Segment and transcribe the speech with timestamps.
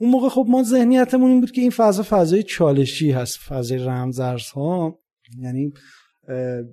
[0.00, 4.98] اون موقع خب ما ذهنیتمون این بود که این فضا فضای چالشی هست فضای رمزارزها.
[5.38, 5.72] یعنی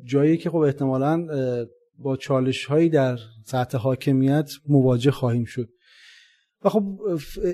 [0.03, 1.27] جایی که خب احتمالا
[1.99, 5.69] با چالش هایی در سطح حاکمیت مواجه خواهیم شد.
[6.63, 6.99] و خب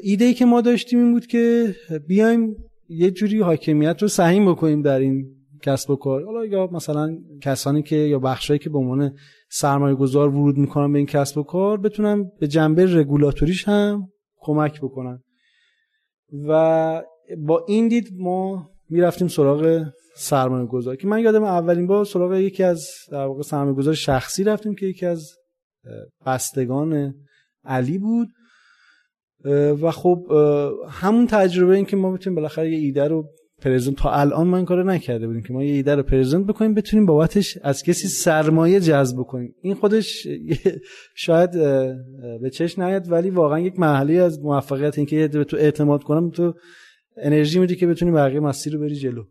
[0.03, 1.75] ایده ای که ما داشتیم این بود که
[2.07, 2.55] بیایم
[2.89, 5.25] یه جوری حاکمیت رو سهیم بکنیم در این
[5.61, 6.25] کسب و کار.
[6.25, 9.15] حالا یا مثلا کسانی که یا بخشایی که به عنوان
[9.49, 14.07] سرمایه گذار ورود می‌کنن به این کسب و کار بتونن به جنبه رگولاتوریش هم
[14.37, 15.23] کمک بکنن.
[16.47, 17.03] و
[17.37, 22.63] با این دید ما می‌رفتیم سراغ سرمایه گذار که من یادم اولین بار سراغ یکی
[22.63, 25.31] از در واقع سرمایه گذار شخصی رفتیم که یکی از
[26.25, 27.13] بستگان
[27.65, 28.27] علی بود.
[29.81, 30.25] و خب
[30.89, 33.29] همون تجربه این که ما بتونیم بالاخره یه ایده رو
[33.61, 37.05] پرزنت تا الان من کار نکرده بودیم که ما یه ایده رو پرزنت بکنیم بتونیم
[37.05, 39.55] بابتش از کسی سرمایه جذب بکنیم.
[39.61, 40.27] این خودش
[41.15, 41.51] شاید
[42.41, 46.29] به چشم نیاد ولی واقعا یک مرحله از موفقیت اینکه یه به تو اعتماد کنم
[46.29, 46.53] تو
[47.17, 49.23] انرژی میدی که بتونی بقیه مسیر رو بری جلو.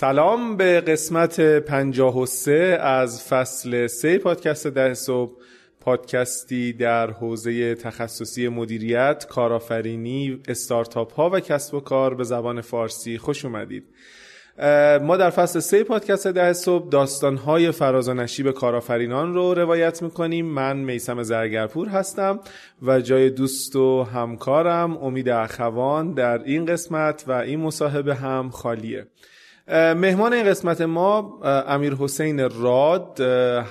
[0.00, 5.32] سلام به قسمت 53 از فصل 3 پادکست ده صبح
[5.80, 13.18] پادکستی در حوزه تخصصی مدیریت، کارآفرینی، استارتاپ ها و کسب و کار به زبان فارسی
[13.18, 13.84] خوش اومدید.
[15.02, 20.46] ما در فصل سه پادکست ده صبح داستانهای فراز و نشیب کارآفرینان رو روایت می‌کنیم
[20.46, 22.40] من میسم زرگرپور هستم
[22.82, 29.06] و جای دوست و همکارم امید اخوان در این قسمت و این مصاحبه هم خالیه
[29.70, 33.20] مهمان این قسمت ما امیر حسین راد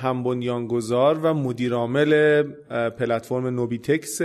[0.01, 2.43] هم بنیانگذار و مدیرعامل
[2.89, 4.21] پلتفرم نوبیتکس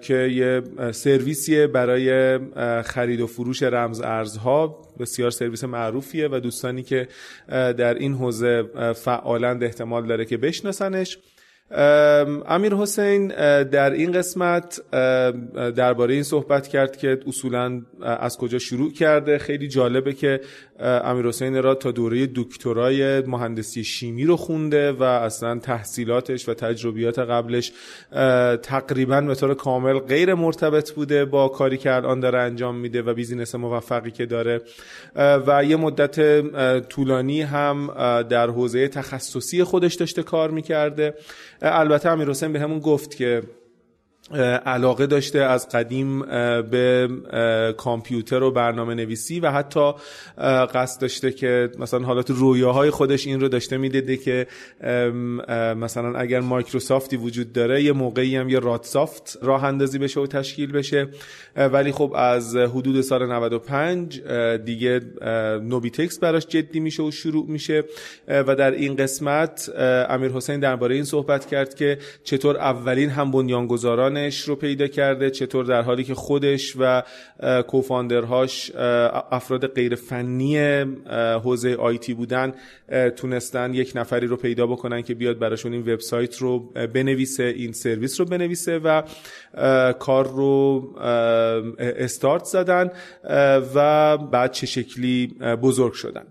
[0.00, 2.38] که یه سرویسیه برای
[2.82, 4.82] خرید و فروش رمز ارزها.
[4.98, 7.08] بسیار سرویس معروفیه و دوستانی که
[7.48, 8.62] در این حوزه
[8.96, 11.18] فعالند احتمال داره که بشناسنش.
[11.70, 13.28] امیر حسین
[13.62, 14.80] در این قسمت
[15.76, 19.38] درباره این صحبت کرد که اصولا از کجا شروع کرده.
[19.38, 20.40] خیلی جالبه که
[20.80, 27.18] امیر حسین را تا دوره دکترای مهندسی شیمی رو خونده و اصلا تحصیلاتش و تجربیات
[27.18, 27.72] قبلش
[28.62, 33.14] تقریبا به طور کامل غیر مرتبط بوده با کاری که الان داره انجام میده و
[33.14, 34.60] بیزینس موفقی که داره.
[35.16, 36.40] و یه مدت
[36.88, 37.90] طولانی هم
[38.22, 41.14] در حوزه تخصصی خودش داشته کار می‌کرده.
[41.62, 43.42] البته امیر حسین به همون گفت که
[44.66, 46.20] علاقه داشته از قدیم
[46.62, 47.08] به
[47.76, 49.92] کامپیوتر و برنامه نویسی و حتی
[50.74, 54.46] قصد داشته که مثلا حالات رویاهای خودش این رو داشته می‌دیده که
[55.76, 60.72] مثلا اگر مایکروسافتی وجود داره یه موقعی هم یه رادسافت راه اندازی بشه و تشکیل
[60.72, 61.08] بشه.
[61.56, 64.20] ولی خب از حدود سال 95
[64.64, 65.00] دیگه
[65.62, 67.84] نوبیتکس براش جدی میشه و شروع میشه.
[68.28, 69.70] و در این قسمت
[70.10, 75.64] امیر حسین درباره این صحبت کرد که چطور اولین هم بنیانگذاران رو پیدا کرده چطور
[75.64, 77.02] در حالی که خودش و
[77.62, 78.72] کوفاندرهاش
[79.30, 80.58] افراد غیر فنی
[81.44, 82.54] حوزه آیتی بودن
[83.16, 86.58] تونستن یک نفری رو پیدا بکنن که بیاد براشون این وبسایت رو
[86.94, 89.02] بنویسه این سرویس رو بنویسه و
[89.92, 90.84] کار رو
[91.78, 92.90] استارت زدن
[93.74, 95.26] و بعد چه شکلی
[95.62, 96.26] بزرگ شدن.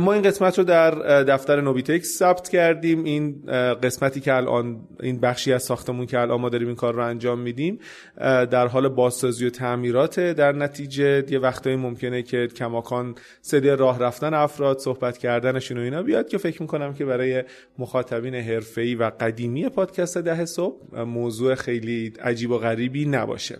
[0.00, 0.90] ما این قسمت رو در
[1.22, 3.04] دفتر نوبیتکس ثبت کردیم.
[3.04, 3.46] این
[3.82, 7.38] قسمتی که الان این بخشی از ساختمون که الان ما داریم این کار رو انجام
[7.38, 7.78] میدیم
[8.20, 14.34] در حال بازسازی و تعمیرات در نتیجه یه وقتایی ممکنه که کماکان صدای راه رفتن
[14.34, 17.44] افراد صحبت کردنشون و اینا بیاد که فکر می‌کنم که برای
[17.78, 23.58] مخاطبین حرفه‌ای و قدیمی پادکست ده صبح موضوع خیلی عجیب و غریبی نباشه.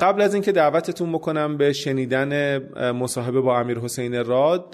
[0.00, 2.58] قبل از اینکه دعوتتون بکنم به شنیدن
[2.92, 4.70] مصاحبه با امیر حسین راد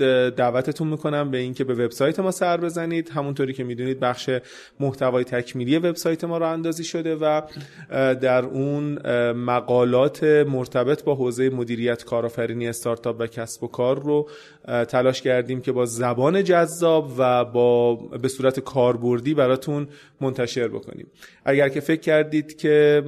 [0.61, 3.09] دعوتتون می‌کنم به اینکه به وبسایت ما سر بزنید.
[3.09, 4.31] همونطوری که می‌دونید بخش
[4.81, 7.43] محتوای تکمیلی وبسایت ما رو اندازی شده و
[8.15, 8.99] در اون
[9.33, 14.29] مقالات مرتبط با حوزه مدیریت کارآفرینی استارتاپ و کسب و کار رو
[14.89, 19.89] تلاش کردیم که با زبان جذاب و با به صورت کاربردی براتون
[20.21, 21.07] منتشر بکنیم.
[21.45, 23.05] اگر که فکر کردید که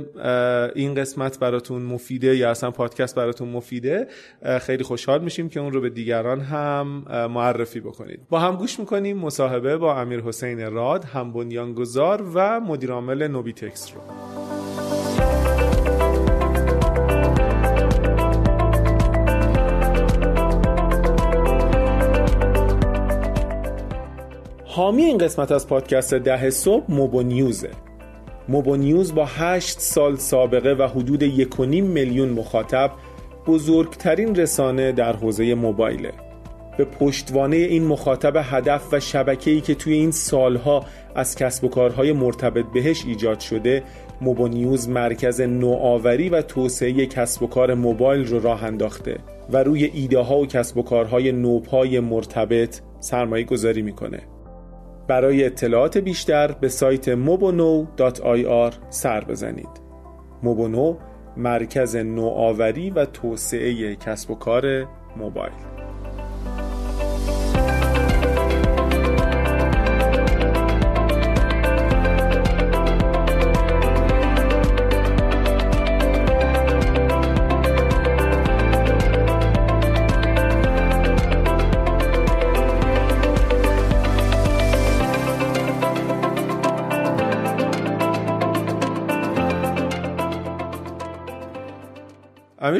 [0.74, 4.06] این قسمت براتون مفیده یا اصلا پادکست براتون مفیده
[4.60, 8.20] خیلی خوشحال میشیم که اون رو به دیگران هم معرفی بکنید.
[8.28, 14.00] با هم گوش می‌کنیم مصاحبه با امیر حسین راد هم بنیانگذار و مدیرعامل نوبیتکس رو.
[24.80, 27.70] حامی این قسمت از پادکست ده صبح موبو نیوزه.
[28.48, 32.90] موبو نیوز با هشت سال سابقه و حدود یک میلیون مخاطب
[33.46, 36.12] بزرگترین رسانه در حوزه موبایله.
[36.78, 40.84] به پشتوانه این مخاطب هدف و شبکه‌ای که توی این سالها
[41.14, 43.82] از کسب و کارهای مرتبط بهش ایجاد شده
[44.20, 49.18] موبو نیوز مرکز نوآوری و توسعه کسب و کار موبایل رو راه انداخته
[49.50, 54.20] و روی ایده ها و کسب و کارهای نوپای مرتبط سرمایه گذاری می‌کنه.
[55.10, 59.80] برای اطلاعات بیشتر به سایت mobono.ir سر بزنید.
[60.42, 60.96] موبونو
[61.36, 64.86] مرکز نوآوری و توسعه کسب و کار
[65.16, 65.79] موبایل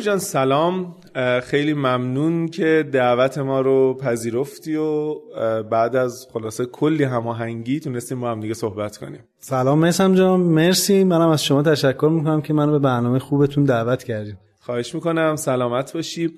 [0.01, 0.95] جان سلام.
[1.43, 5.15] خیلی ممنون که دعوت ما رو پذیرفتی و
[5.63, 9.21] بعد از خلاصه کلی هماهنگی تونستیم با هم دیگه صحبت کنیم.
[9.39, 10.41] سلام میسم جان.
[10.41, 11.05] مرسی.
[11.05, 15.37] منم از شما تشکر می‌کنم که منو به برنامه خوبتون دعوت کردیم خواهش می‌کنم.
[15.37, 16.35] سلامت باشی.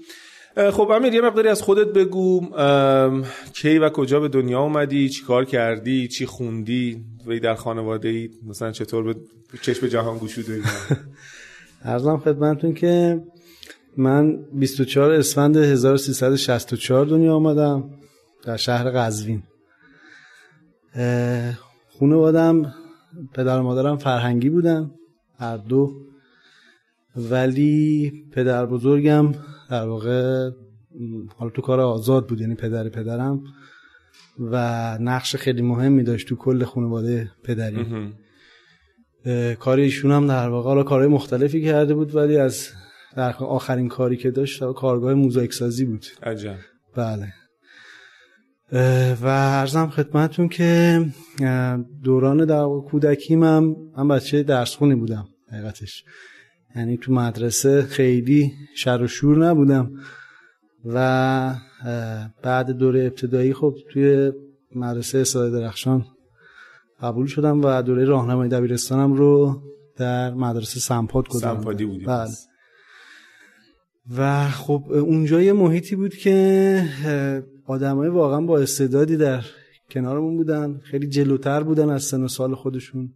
[0.72, 2.40] خب امیر یه مقداری از خودت بگو.
[3.52, 8.30] کی و کجا به دنیا اومدی؟ چی کار کردی؟ چی خوندی؟ و در خانواده ای
[8.48, 9.14] مثلا چطور به
[9.62, 10.60] چشم جهان گشوده
[11.84, 13.20] ارزم خدمتتون که
[13.96, 17.90] من 24 اسفند 1364 دنیا آمدم
[18.44, 19.42] در شهر قزوین.
[21.98, 22.74] خانوادم
[23.34, 24.90] پدر و مادرم فرهنگی بودن
[25.38, 25.92] هر دو.
[27.16, 29.32] ولی پدر بزرگم
[29.70, 30.50] در واقع
[31.36, 33.42] حالا تو کار آزاد بود یعنی پدر پدرم
[34.38, 34.58] و
[35.00, 38.12] نقش خیلی مهمی داشت تو کل خانواده پدری.
[39.58, 42.68] کار ایشون هم در واقع حالا کارهای مختلفی کرده بود ولی از
[43.16, 46.06] در آخرین کاری که داشت کارگاه موزاییک سازی بود.
[46.22, 46.56] عجب.
[46.96, 47.32] بله.
[49.22, 51.00] و ارزم خدمتون که
[52.04, 56.04] دوران در کودکی من من بچه درس خونی بودم حقیقتش.
[56.76, 59.90] یعنی تو مدرسه خیلی شر و شور نبودم.
[60.84, 61.54] و
[62.42, 64.32] بعد دوره ابتدایی خب توی
[64.74, 66.04] مدرسه استاد درخشان
[67.02, 69.62] قبول شدم و دوره راهنمایی دبیرستانم رو
[69.96, 71.58] در مدرسه سمپاد گذروندم.
[71.58, 72.30] سمپادی بودی بله.
[74.10, 76.84] و خب اونجا یه محیطی بود که
[77.66, 79.44] آدمای واقعا با استعدادی در
[79.90, 80.80] کنارمون بودن.
[80.82, 83.14] خیلی جلوتر بودن از سن و سال خودشون.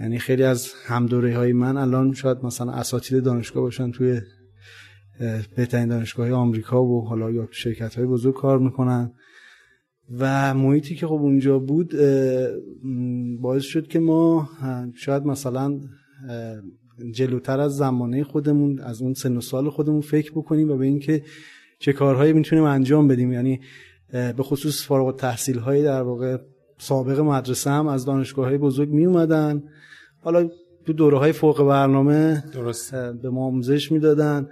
[0.00, 4.20] یعنی خیلی از همدوره های من الان شاید مثلا اساتید دانشگاه باشن توی
[5.56, 9.12] بهترین دانشگاه های آمریکا و حالا یا شرکت های بزرگ کار می‌کنن.
[10.18, 11.94] و محیطی که خب اونجا بود
[13.40, 14.50] باعث شد که ما
[14.94, 15.80] شاید مثلا
[17.10, 21.22] جلوتر از زمانه خودمون از اون سن و سال خودمون فکر بکنیم و به اینکه
[21.78, 23.60] چه کارهایی می‌تونیم انجام بدیم یعنی
[24.12, 26.36] به خصوص فارغ تحصیل های در واقع
[26.78, 29.62] سابق مدرسه هم از دانشگاه های بزرگ می اومدن
[30.20, 30.50] حالا
[30.86, 32.94] تو دوره های فوق برنامه درست.
[32.94, 34.48] به ما آموزش می‌دادن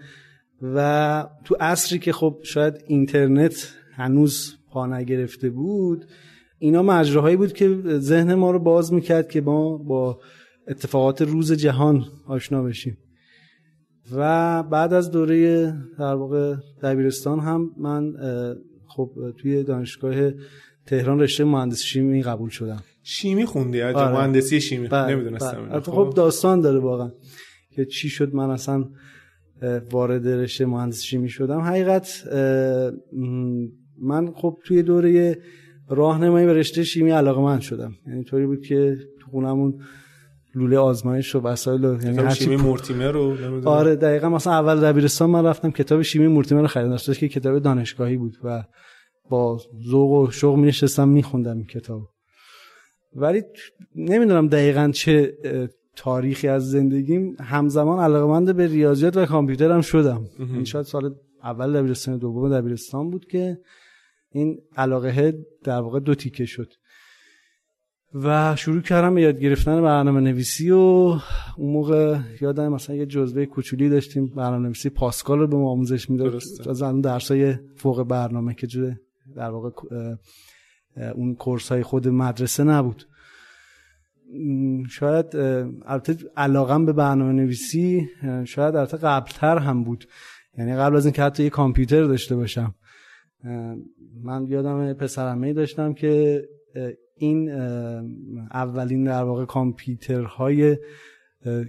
[0.62, 6.04] و تو عصری که خب شاید اینترنت هنوز پا نگرفته بود
[6.58, 10.20] اینا مجراهایی بود که ذهن ما رو باز می‌کرد که ما با
[10.68, 12.98] اتفاقات روز جهان آشنا بشیم.
[14.12, 18.14] و بعد از دوره در واقع دبیرستان هم من
[18.86, 20.30] خب توی دانشگاه
[20.86, 22.82] تهران رشته مهندسی شیمی قبول شدم.
[23.02, 24.12] شیمی خوندی؟ آره.
[24.12, 24.88] مهندسی شیمی.
[24.88, 25.14] بله.
[25.14, 25.80] نمی‌دونستم بله.
[25.80, 27.10] خب داستان داره واقعا
[27.70, 28.84] که چی شد من اصلا
[29.90, 31.60] وارد رشته مهندسی شیمی شدم.
[31.60, 32.22] حقیقت
[34.02, 35.38] من خب توی دوره
[35.88, 37.94] راهنمایی به رشته شیمی علاقه من شدم.
[38.06, 39.80] یعنی طوری بود که تو خونمون
[40.56, 45.70] لوله آزمایش و وسایل یعنی شیمی مورتیمر رو آره دقیقا مثلا اول دبیرستان من رفتم
[45.70, 48.64] کتاب شیمی مورتیمر رو خریدم که کتاب دانشگاهی بود و
[49.30, 49.60] با
[49.90, 52.08] ذوق و شوق می نشستم میخوندم این کتاب.
[53.16, 53.42] ولی
[53.96, 55.34] نمی‌دونم دقیقا چه
[55.96, 57.36] تاریخی از زندگیم.
[57.40, 60.24] همزمان علاقمند به ریاضیات و کامپیوترم شدم.
[60.38, 63.58] این شاید سال اول دبیرستان دوم دبیرستان بود که
[64.32, 66.72] این علاقه در واقع دو تیکه شد.
[68.22, 73.46] و شروع کردم به یاد گرفتن برنامه نویسی و اون موقع یادم مثلا یه جزوه
[73.46, 76.42] کوچولی داشتیم برنامه نویسی پاسکال رو به ما آموزش می‌داد.
[76.68, 79.00] از اون درسای فوق برنامه که جوره
[79.36, 79.70] در واقع
[81.14, 83.06] اون کورس های خود مدرسه نبود.
[84.90, 85.36] شاید
[85.86, 88.08] البته علاقم به برنامه نویسی
[88.44, 90.08] شاید البته قبلتر هم بود.
[90.58, 92.74] یعنی قبل از اینکه حتی یه کامپیوتر داشته باشم.
[94.22, 96.42] من یادم پسرمه داشتم که
[97.16, 97.50] این
[98.50, 100.76] اولین در واقع کامپیوترهای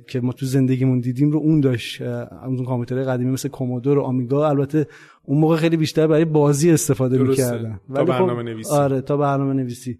[0.07, 4.49] که ما تو زندگیمون دیدیم رو اون داشت اون کامپیوتر قدیمی مثل کومودور و آمیگا
[4.49, 4.87] البته
[5.23, 7.79] اون موقع خیلی بیشتر برای بازی استفاده می‌کردن.
[7.95, 9.99] تا خب برنامه نویسی آره تا برنامه نویسی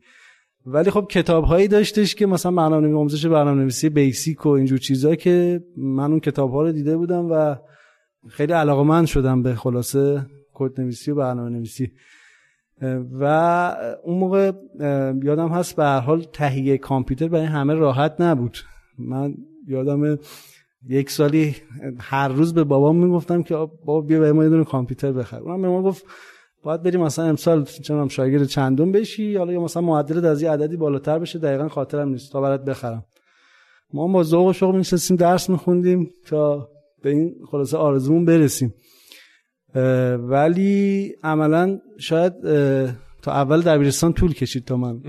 [0.66, 4.78] ولی خب کتاب هایی داشتش که مثلا برنامه نویسی آموزش برنامه نویسی بیسیک و اینجور
[4.78, 7.56] چیزا که من اون کتاب ها رو دیده بودم و
[8.30, 11.92] خیلی علاقه شدم به خلاصه کد نویسی و برنامه نویسی
[13.20, 13.24] و
[14.04, 14.52] اون موقع
[15.24, 18.58] یادم هست به هر حال تهیه کامپیوتر برای همه راحت نبود.
[19.00, 19.34] من
[19.68, 20.18] یادم
[20.90, 21.56] یک سالی
[22.00, 25.40] هر روز به بابام می‌گفتم که بابا بیا برای ما یه دونه کامپیوتر بخر.
[25.40, 26.06] اونم به ما گفت
[26.64, 30.78] باید بریم مثلا امسال چنم شاگرد چندم بشی حالا یا مثلا معدلت از یه عددی
[30.78, 33.06] بالاتر بشه دقیقا خاطرم نیست تا برات بخرم.
[33.94, 36.70] ما با ذوق و شوق میشستیم درس میخوندیم تا
[37.04, 38.74] به این خلاصه آرزومون برسیم.
[40.20, 42.34] ولی عملا شاید
[43.22, 45.02] تا اول دبیرستان طول کشید تا من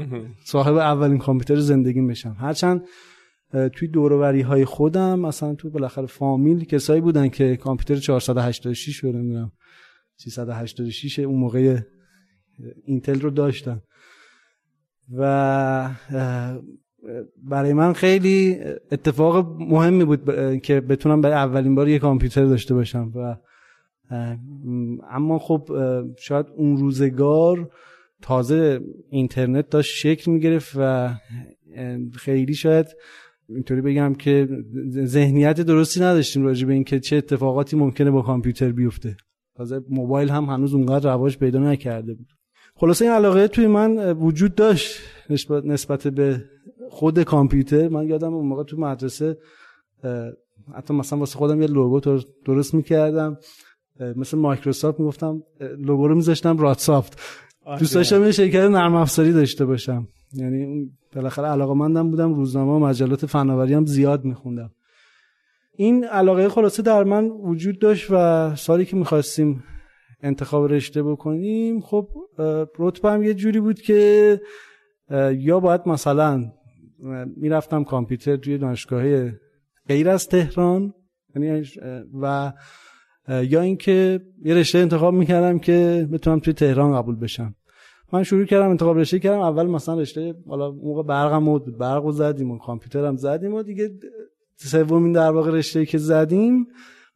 [0.45, 2.85] صاحب اولین کامپیوتر زندگیم بشم هرچند
[3.73, 9.53] توی دوروری های خودم مثلا تو بالاخره فامیل کسایی بودن که کامپیوتر 486 رو نمی‌دونم
[10.17, 11.81] 386 اون موقع
[12.85, 13.81] اینتل رو داشتن.
[15.19, 15.91] و
[17.45, 18.59] برای من خیلی
[18.93, 20.25] اتفاق مهمی بود
[20.61, 23.37] که بتونم برای اولین بار یه کامپیوتر داشته باشم و
[25.11, 25.69] اما خب
[26.19, 27.71] شاید اون روزگار
[28.23, 31.15] تازه اینترنت داشت شکل می‌گرفت و
[32.13, 32.87] خیلی شاید
[33.49, 34.49] اینطوری بگم که
[35.05, 39.17] ذهنیت درستی نداشتیم راجع به اینکه چه اتفاقاتی ممکنه با کامپیوتر بیفته.
[39.57, 42.27] تازه موبایل هم هنوز اونقدر رواج پیدا نکرده بود.
[42.75, 45.01] خلاصه این علاقه توی من وجود داشت
[45.65, 46.45] نسبت, به
[46.91, 47.89] خود کامپیوتر.
[47.89, 49.37] من یادم اون موقع تو مدرسه
[50.75, 53.37] حتی مثلا واسه خودم یه لوگو درست می‌کردم.
[54.01, 55.43] مثل مایکروسافت می‌گفتم
[55.79, 57.21] لوگو رو میذاشتم راتسافت
[57.79, 60.09] دوست داشتم یه شرکت نرم افزاری داشته باشم.
[60.33, 64.71] یعنی بالاخره علاقه مندم بودم روزنامه و مجلات فناوری هم زیاد میخوندم.
[65.77, 69.65] این علاقه خلاصه در من وجود داشت و سالی که می‌خواستیم
[70.23, 72.09] انتخاب رشته بکنیم خب
[72.79, 74.41] رتبه هم یه جوری بود که
[75.39, 76.53] یا باید مثلا
[77.37, 79.31] می‌رفتم کامپیوتر توی دانشگاه
[79.89, 80.95] غیر از تهران
[81.37, 81.65] یعنی،
[82.23, 82.53] و
[83.29, 87.55] یا اینکه یه رشته انتخاب می‌کردم که بتونم توی تهران قبول بشم.
[88.13, 89.41] من شروع کردم انتخاب رشته کردم.
[89.41, 93.91] اول مثلا رشته حالا موقع برقم بود برق زدیم و کامپیوترم زدیم و دیگه
[94.57, 96.67] سومین در واقع رشته که زدیم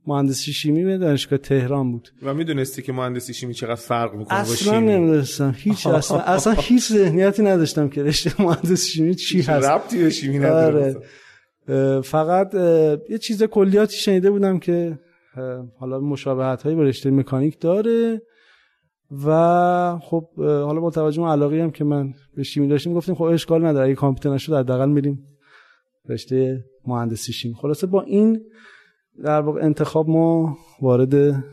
[0.07, 2.09] مهندسی شیمی به دانشگاه تهران بود.
[2.23, 5.55] و می‌دونستی که مهندسی شیمی چقدر فرق می‌کنه با اصلا نمی‌دونستم.
[5.57, 9.69] هیچ اصلا اصلا هیچ ذهنیتی نداشتم که رشته مهندسی شیمی چی هست.
[9.69, 10.97] ربطی به شیمی نداره
[11.69, 12.01] آره.
[12.01, 12.55] فقط
[13.09, 14.99] یه چیز کلیاتی شنیده بودم که
[15.79, 18.23] حالا مشابهت هایی با رشته مکانیک داره
[19.27, 23.67] و خب حالا با توجه علاقه هم که من به شیمی داشتیم گفتیم خب اشکال
[23.67, 23.87] نداره.
[23.87, 25.27] اگه کامپیوتر نشد حداقل میریم
[26.09, 27.55] رشته مهندسی شیمی.
[27.55, 28.41] خلاصه با این
[29.25, 31.45] در واقع انتخاب ما وارد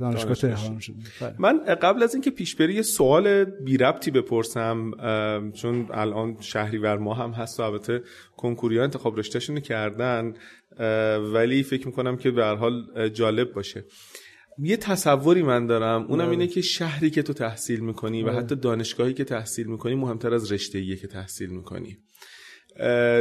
[0.00, 1.34] دانشگاه تهران شدیم بله.
[1.38, 4.90] من قبل از اینکه پیش بری یه سوال بی ربطی بپرسم
[5.54, 8.02] چون الان شهریور ما هم هست و البته
[8.36, 10.34] کنکوریا انتخاب رشتهشون کردن
[11.32, 13.84] ولی فکر می‌کنم که به هر حال جالب باشه
[14.58, 16.30] یه تصوری من دارم اونم بله.
[16.30, 18.38] اینه که شهری که تو تحصیل می‌کنی و بله.
[18.38, 21.98] حتی دانشگاهی که تحصیل می‌کنی مهمتر از رشته که تحصیل می‌کنی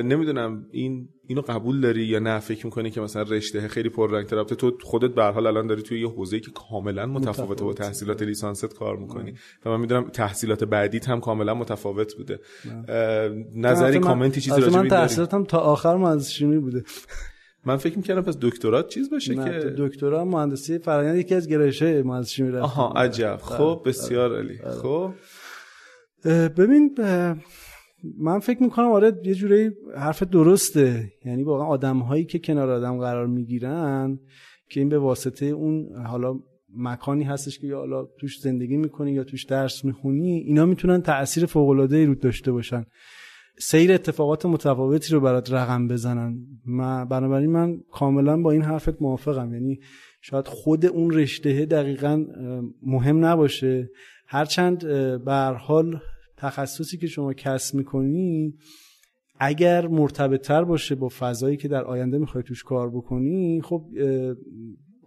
[0.04, 4.56] نمی‌دونم این اینو قبول داری یا نه؟ فکر می‌کنی که مثلا رشته خیلی رنگ رابطه
[4.56, 8.74] تو خودت به حال الان داری توی یه حوزه‌ای که کاملا متفاوته با تحصیلات لیسانست
[8.74, 9.34] کار می‌کنی.
[9.66, 12.40] و من می‌دونم تحصیلات بعدیت هم کاملا متفاوت بوده.
[13.56, 16.84] نظری کامنتی چیزی راجع من تحصیلاتم تا آخر مهندسی شیمی بوده.
[17.66, 22.36] من فکر می‌کردم پس دکترات چیز باشه که دکترا مهندسی فرآیند یکی از گرایش‌های مهندسی
[22.36, 23.40] شیمی آها عجب.
[23.42, 23.82] خب آره.
[23.86, 24.60] بسیار عالی.
[24.60, 24.76] آره.
[24.76, 25.14] خب.
[26.58, 26.96] ببین
[28.18, 31.12] من فکر می‌کنم آره یه جوری حرف درسته.
[31.26, 34.20] یعنی واقعا آدم هایی که کنار آدم قرار می‌گیرن
[34.70, 36.40] که این به واسطه اون حالا
[36.78, 41.46] مکانی هستش که یا حالا توش زندگی می‌کنی یا توش درس می‌خونی اینا می‌تونن تاثیر
[41.46, 42.86] فوق العاده ای رو داشته باشن.
[43.60, 46.38] سیر اتفاقات متفاوتی رو برات رقم بزنن.
[46.66, 49.54] من بنابراین من کاملا با این حرفت موافقم.
[49.54, 49.80] یعنی
[50.22, 52.26] شاید خود اون رشته دقیقا
[52.84, 53.90] مهم نباشه.
[54.28, 54.86] هرچند
[55.26, 56.00] به حال
[56.38, 58.54] تخصصی که شما کسب می‌کنی
[59.40, 63.86] اگر مرتبط تر باشه با فضایی که در آینده می‌خوای توش کار بکنی خب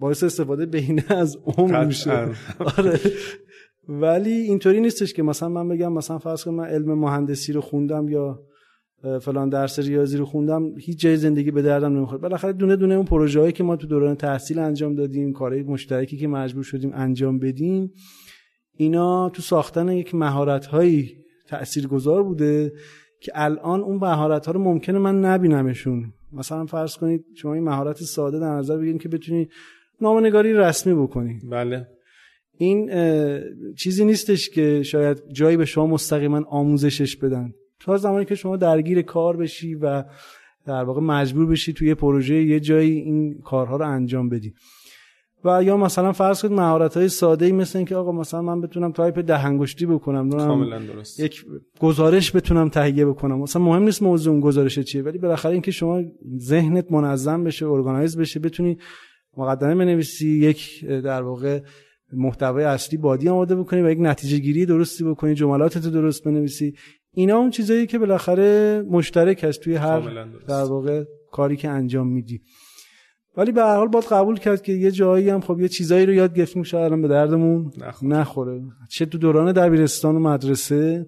[0.00, 2.28] باعث استفاده بهینه از عمر میشه.
[2.78, 3.00] آره.
[3.88, 8.08] ولی اینطوری نیستش که مثلا من بگم مثلا فرض کنم من علم مهندسی رو خوندم
[8.08, 8.42] یا
[9.20, 12.18] فلان درس ریاضی رو خوندم هیچ جای زندگی به دردم نمی‌خوره.
[12.20, 16.28] بالاخره دونه دونه اون پروژه‌ای که ما تو دوران تحصیل انجام دادیم کارهای مشترکی که
[16.28, 17.92] مجبور شدیم انجام بدیم
[18.76, 21.20] اینا تو ساختن یک مهارت‌هایی
[21.50, 22.73] تاثیرگذار بوده
[23.21, 26.12] که الان اون مهارت ها رو ممکنه من نبینمشون.
[26.33, 29.49] مثلا فرض کنید شما این مهارت ساده در نظر بگیرید که بتونی
[30.00, 31.40] نامنگاری رسمی بکنی.
[31.50, 31.87] بله.
[32.59, 32.90] این
[33.75, 37.52] چیزی نیستش که شاید جایی به شما مستقیما آموزشش بدن.
[37.80, 40.04] تا زمانی که شما درگیر کار بشی و
[40.66, 44.54] در واقع مجبور بشی توی پروژه یه جایی این کارها رو انجام بدی.
[45.44, 48.92] و یا مثلا فرض کنید مهارت های ساده ای مثل اینکه آقا مثلا من بتونم
[48.92, 51.20] تایپ ده انگشتی بکنم کاملا درست.
[51.20, 51.44] یک
[51.80, 53.38] گزارش بتونم تهیه بکنم.
[53.38, 56.02] مثلا مهم نیست موضوع اون گزارش چیه ولی بالاخره اینکه شما
[56.38, 58.78] ذهنت منظم بشه ارگانایز بشه بتونی
[59.37, 61.61] مقدمه بنویسی یک در واقع
[62.12, 66.75] محتوای اصلی بادی آماده بکنی و یک نتیجه گیری درستی بکنی جملاتت درست بنویسی.
[67.12, 70.00] اینا اون چیزایی که بالاخره مشترک هست توی هر
[70.49, 72.40] در واقع کاری که انجام میدی.
[73.37, 76.12] ولی به هر حال باید قبول کرد که یه جایی هم خب یه چیزایی رو
[76.12, 78.16] یاد گرفتیم شاید به دردمون نخوره.
[78.16, 78.62] نخوره.
[78.88, 81.06] چه تو دوران دبیرستان و مدرسه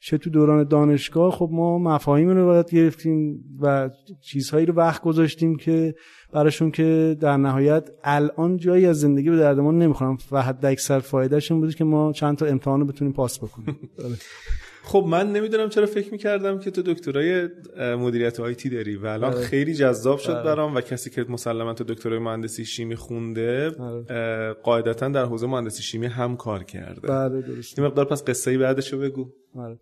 [0.00, 3.90] چه تو دوران دانشگاه خب ما مفاهیم رو باید گرفتیم و
[4.22, 5.94] چیزهایی رو وقت گذاشتیم که
[6.32, 11.50] براشون که در نهایت الان جایی از زندگی به دردمون نمی‌خورم و حد اکثر فایدهش
[11.50, 13.78] این بود که ما چند تا امتحان رو بتونیم پاس بکنیم.
[14.84, 17.48] خب من نمی‌دونم چرا فکر می‌کردم که تو دکترای
[17.78, 19.42] مدیریت آیتی داری و الان آره.
[19.42, 20.44] خیلی جذاب شد آره.
[20.44, 24.52] برام و کسی که مسلما تو دکترای مهندسی شیمی خونده آره.
[24.52, 28.58] قاعدتا در حوزه مهندسی شیمی هم کار کرده بله درست این مقدار پس قصه ای
[28.58, 29.78] بعدشو بگو بله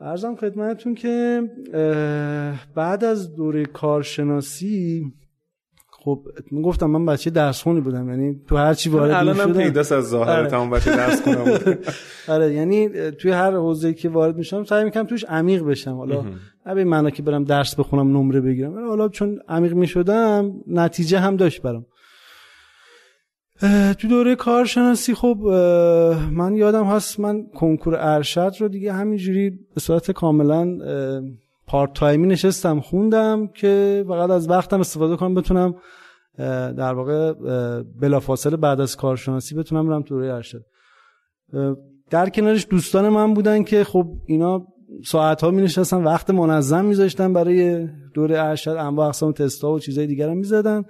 [0.00, 1.42] ارزم خدمتتون که
[2.74, 5.12] بعد از دوره کارشناسی
[6.08, 6.26] خب
[6.64, 10.08] گفتم من بچه درس خونی بودم یعنی تو هر چی وارد الان هم پیداست از
[10.08, 10.48] ظاهر آره.
[10.48, 11.78] تمام بچه درس خونم بود.
[12.34, 15.96] آره یعنی توی هر حوزه‌ای که وارد میشم سعی می‌کنم توش عمیق بشم.
[15.96, 16.24] حالا
[16.66, 18.88] نه معنا که برم درس بخونم نمره بگیرم.
[18.88, 21.86] حالا چون عمیق می‌شدم نتیجه هم داشت برام.
[23.98, 25.38] تو دوره کارشناسی خب
[26.32, 30.78] من یادم هست من کنکور ارشد رو دیگه همینجوری به صورت کاملا
[31.68, 35.74] پارت تایمی نشستم خوندم که فقط از وقتم استفاده کنم بتونم
[36.78, 37.32] در واقع
[38.00, 40.64] بلافاصله بعد از کارشناسی بتونم برم دوره ارشد.
[42.10, 44.66] در کنارش دوستان من بودن که خب اینا
[45.04, 50.06] ساعت ها می نشستن وقت منظم میذاشتن برای دوره ارشد انواع اقسام تستا و چیزای
[50.06, 50.84] دیگر هم می‌زدن.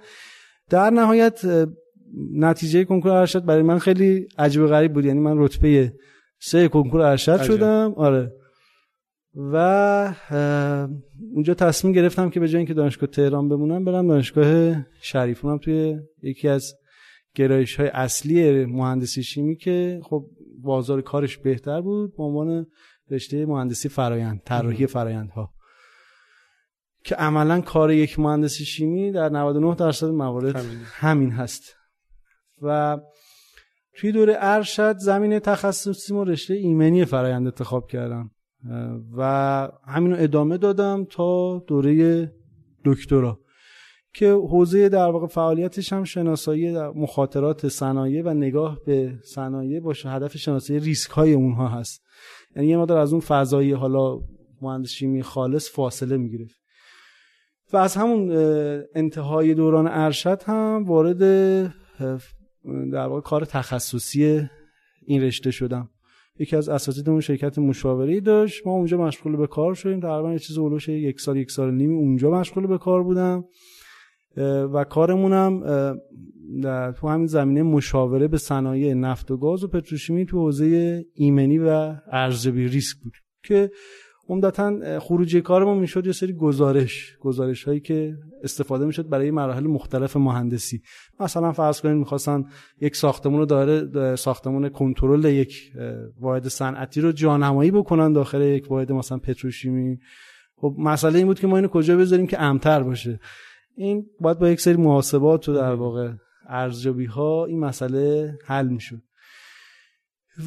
[0.69, 1.41] در نهایت
[2.33, 5.05] نتیجه کنکور ارشد برای من خیلی عجیب و غریب بود.
[5.05, 5.93] یعنی من رتبه
[6.41, 7.93] سه کنکور ارشد شدم.
[7.97, 8.31] آره.
[9.35, 10.15] و
[11.33, 15.45] اونجا تصمیم گرفتم که به جای اینکه دانشگاه تهران بمونم برم دانشگاه شریف.
[15.45, 16.73] اونم توی یکی از
[17.35, 20.25] گرایش های اصلی مهندسی شیمی که خب
[20.61, 22.65] بازار کارش بهتر بود به عنوان
[23.11, 25.53] رشته مهندسی فرایند طراحی فرایندها.
[27.03, 30.77] که عملا کار یک مهندسی شیمی در 99 درصد موارد همین.
[30.83, 31.75] همین هست.
[32.61, 32.97] و
[33.97, 38.31] توی دوره ارشد زمین تخصصی و رشته ایمنی فرایند انتخاب کردم.
[39.17, 39.23] و
[39.87, 42.31] همینو ادامه دادم تا دوره
[42.85, 43.39] دکترا
[44.13, 50.37] که حوزه در واقع فعالیتش هم شناسایی مخاطرات صنایع و نگاه به صنایع باشه هدف
[50.37, 52.03] شناسایی ریسک های اونها هست.
[52.55, 54.19] یعنی یه مدار از اون فضایی حالا
[54.61, 56.59] مهندس شیمی خالص فاصله می‌گرفت.
[57.73, 58.31] و از همون
[58.95, 61.19] انتهای دوران ارشد هم وارد
[62.91, 64.49] در واقع کار تخصصی
[65.05, 65.89] این رشته شدم.
[66.39, 68.67] یکی از اساتیدمون شرکت مشاوره داشت.
[68.67, 69.99] ما اونجا مشغول به کار شدیم.
[69.99, 73.45] تقریبا یه چیز اولوش یک سال یک سال نیمی اونجا مشغول به کار بودم.
[74.73, 75.59] و کارمونم
[76.91, 81.95] تو همین زمینه مشاوره به صنایع نفت و گاز و پتروشیمی تو حوزه ایمنی و
[82.11, 83.71] ارزیابی ریسک بود که
[84.29, 90.17] عمدتا خروجی کارمون می‌شد یه سری گزارش گزارش هایی که استفاده می‌شد برای مراحل مختلف
[90.17, 90.81] مهندسی.
[91.19, 92.45] مثلا فرض کنید می‌خواستن
[92.81, 95.71] یک ساختمون رو داره ساختمون کنترل یک
[96.19, 99.97] واحد صنعتی رو جانمایی بکنن داخل یک واحد مثلا پتروشیمی.
[100.55, 103.19] خب مسئله این بود که ما اینو کجا بذاریم که امتر باشه.
[103.75, 106.11] این باید با یک سری محاسبات و در واقع
[106.47, 109.01] ارزیابی ها این مسئله حل می‌شد.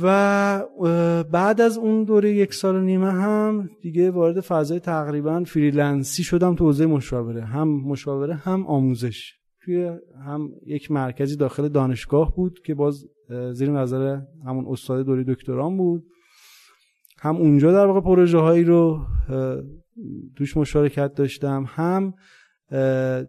[0.03, 0.65] و
[1.33, 6.23] بعد از اون دوره یک سال و نیمه هم دیگه وارد فضای تقریبا freelance ی
[6.23, 7.45] شدم تو حوزه مشاوره.
[7.45, 9.35] هم مشاوره هم آموزش.
[9.65, 9.91] توی
[10.27, 13.05] هم یک مرکزی داخل دانشگاه بود که باز
[13.53, 16.05] زیر نظر همون استاد دوره دکترام بود.
[17.19, 19.01] هم اونجا در واقع پروژه هایی رو
[20.37, 21.65] توش مشارکت داشتم.
[21.69, 22.15] هم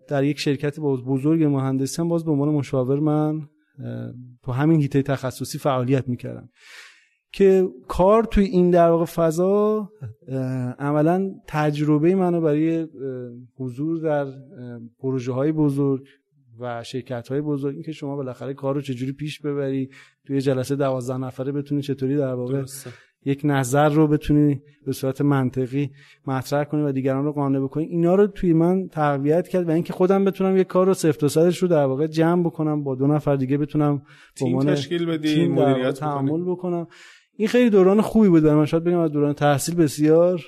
[0.09, 3.41] در یک شرکت باز بزرگ مهندسی هم باز به عنوان مشاور من
[4.43, 6.49] تو همین هیته تخصصی فعالیت می‌کردم.
[7.33, 9.89] که کار توی این در واقع فضا
[10.79, 12.87] عملا تجربه منو برای
[13.55, 14.25] حضور در
[14.99, 16.07] پروژه های بزرگ
[16.59, 19.89] و شرکت های بزرگ این که شما بالاخره کار رو چجوری پیش ببری
[20.27, 22.63] توی جلسه دوازده نفره بتونی چطوری در واقع
[23.25, 25.91] یک نظر رو بتونی به صورت منطقی
[26.27, 27.85] مطرح کنی و دیگران رو قانع بکنی.
[27.85, 31.51] اینا رو توی من تقویت کرد و اینکه خودم بتونم یک کار رو صفر تا
[31.61, 34.01] رو در واقع جمع بکنم با دو نفر دیگه بتونم
[34.35, 36.87] تیم تشکیل بدی مدیریت تعامل بکنم.
[37.35, 38.65] این خیلی دوران خوبی بود برای من.
[38.65, 40.45] شاید بگم از دوران تحصیل بسیار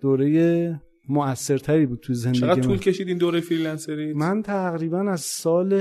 [0.00, 5.20] دوره مؤثرتری بود تو زندگی چقدر طول کشید این دوره freelancer ی؟ من تقریبا از
[5.20, 5.74] سال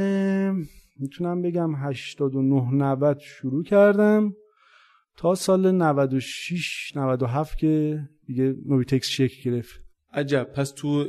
[0.99, 4.33] می‌تونم بگم 89 90 شروع کردم.
[5.19, 9.81] تا سال 96 97 که دیگه نوبیتکس شکل گرفت
[10.13, 11.05] عجب پس تو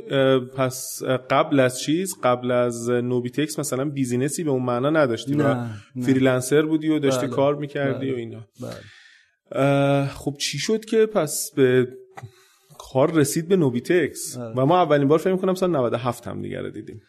[0.57, 5.43] پس قبل از چیز قبل از نوبیتکس مثلا business ی به اون معنا نداشتی نه،
[5.43, 6.03] و نه.
[6.03, 8.13] freelancer بودی و داشتی بله، کار می‌کردی بله.
[8.13, 10.07] و اینا بله.
[10.07, 11.87] خب چی شد که پس به
[12.79, 14.37] کار رسید به نوبیتکس.
[14.55, 17.01] و ما اولین بار فکر می‌کنم سال 97 هم دیگه رو دیدیم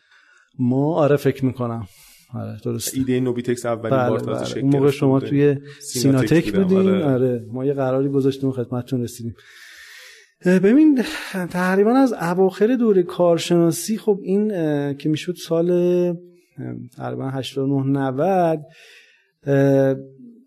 [0.59, 1.87] ما آره فکر می‌کنم
[2.35, 4.49] آره درست ایده نوبیتکس اولین بله بار تازه بله.
[4.49, 5.29] شکل اون موقع شما بوده.
[5.29, 7.05] توی سیناتک بودین آره.
[7.05, 7.47] آره.
[7.53, 9.35] ما یه قراری گذاشتیم خدمتتون رسیدیم
[10.45, 11.03] ببین
[11.51, 14.49] تقریبا از اواخر دوره کارشناسی خب این
[14.95, 15.69] که می‌شد سال
[16.97, 18.61] تقریبا 89 90
[19.47, 19.95] اه،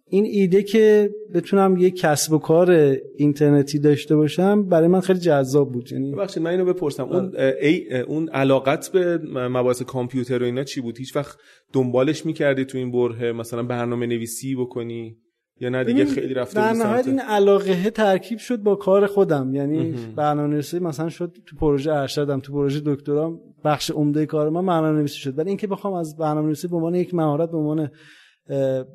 [0.10, 2.72] این ایده که بتونم یه کسب و کار
[3.18, 5.92] اینترنتی داشته باشم برای من خیلی جذاب بود.
[5.92, 7.04] یعنی ببخشید من اینو بپرسم.
[7.04, 11.38] اون اه، ای اون علاقت به مباحث کامپیوتر و اینا چی بود؟ هیچ وقت
[11.74, 15.18] دنبالش می‌کردی تو این بره مثلا برنامه نویسی بکنی
[15.60, 19.56] یا نه؟ دیگه خیلی رفته در نهایت این علاقه ترکیب شد با کار خودم.
[19.56, 19.94] یعنی.
[20.16, 25.38] برنامه‌نویسی مثلا شد تو پروژه ارشدم تو پروژه دکترام بخش عمده کار من برنامه‌نویسی شد.
[25.38, 27.90] ولی اینکه بخوام از برنامه‌نویسی به عنوان یک مهارت به عنوان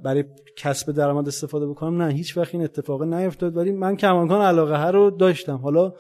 [0.05, 0.25] برای
[0.57, 2.03] کسب درآمد استفاده بکنم.
[2.03, 3.57] نه هیچ وقت این اتفاق نیفتاد.
[3.57, 5.57] ولی من کماکان علاقه ها رو داشتم.
[5.57, 5.93] حالا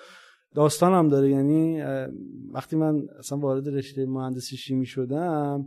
[0.54, 1.30] داستانم داره.
[1.30, 1.82] یعنی
[2.52, 5.66] وقتی من اصلا وارد رشته مهندسی شیمی شدم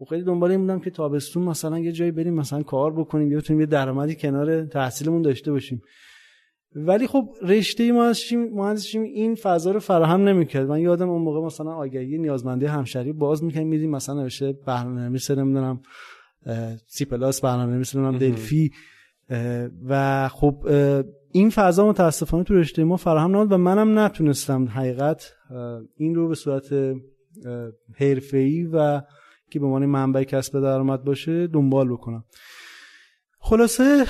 [0.00, 3.38] و خیلی دنبال این بودم که تابستون مثلا یه جایی بریم مثلا کار بکنیم یا
[3.38, 5.82] بتونیم یه درآمدی کنار تحصیلمون داشته باشیم.
[6.74, 10.68] ولی خب رشته مهندسی شیمی این فضا رو فراهم نمی‌کرد.
[10.68, 15.80] من یادم اون موقع مثلا آگهی نیازمندی همشری باز می‌کنیم میدیم مثلا نوشته برنامه‌نویس نمی‌دونم
[16.86, 18.70] سی پلاس برنامه‌نویس نمی‌دونم دلفی.
[19.88, 20.66] و خب
[21.32, 25.32] این فضا متاسفانه تو رشته ما فراهم نبود و منم نتونستم حقیقت
[25.96, 26.74] این رو به صورت
[27.94, 29.02] حرفه‌ای و
[29.50, 32.24] که به عنوان منبع کسب درآمد باشه دنبال بکنم.
[33.38, 34.04] خلاصه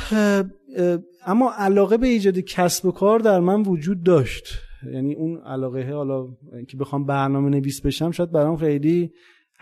[1.26, 4.44] اما علاقه به ایجاد کسب و کار در من وجود داشت.
[4.92, 6.26] یعنی اون علاقه حالا
[6.68, 9.12] که بخوام برنامه نویس بشم شاید برام خیلی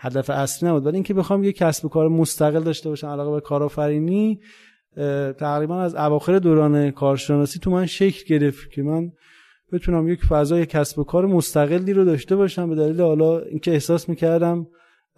[0.03, 0.85] هدف اصلی نبود.
[0.85, 4.39] ولی اینکه بخوام یه کسب و کار مستقل داشته باشم علاقه به کارآفرینی
[5.39, 9.11] تقریبا از اواخر دوران کارشناسی تو من شکل گرفت که من
[9.71, 12.69] بتونم یک فضای کسب و کار مستقلی رو داشته باشم.
[12.69, 14.67] به دلیل حالا اینکه احساس می‌کردم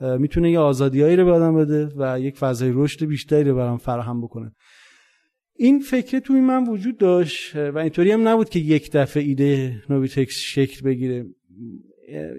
[0.01, 4.21] می‌تونه یه آزادیایی رو به آدم بده و یک فضای رشد بیشتری رو برام فراهم
[4.21, 4.51] بکنه.
[5.55, 10.35] این فکر توی من وجود داشت و اینطوری هم نبود که یک دفعه ایده نوبیتکس
[10.35, 11.25] شکل بگیره.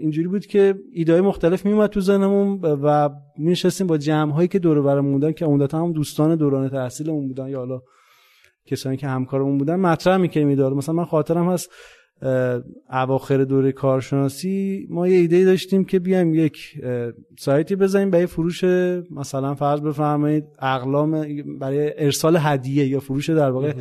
[0.01, 4.83] اینجوری بود که ایده مختلف میومد تو ذهنمون و میشستیم با جمع هایی که دور
[4.83, 7.81] برمون بودن که عمدتا هم دوستان دوران تحصیلمون بودن یا حالا
[8.67, 10.69] کسانی که همکارمون بودن مطرح می‌کنیم ایده.
[10.69, 11.71] مثلا من خاطرم هست
[12.91, 16.57] اواخر دوره کارشناسی ما یه ایده داشتیم که بیایم یک
[17.39, 18.65] سایتی بزنیم برای فروش
[19.11, 21.27] مثلا فرض بفرمایید اقلام
[21.59, 23.73] برای ارسال هدیه یا فروش در واقع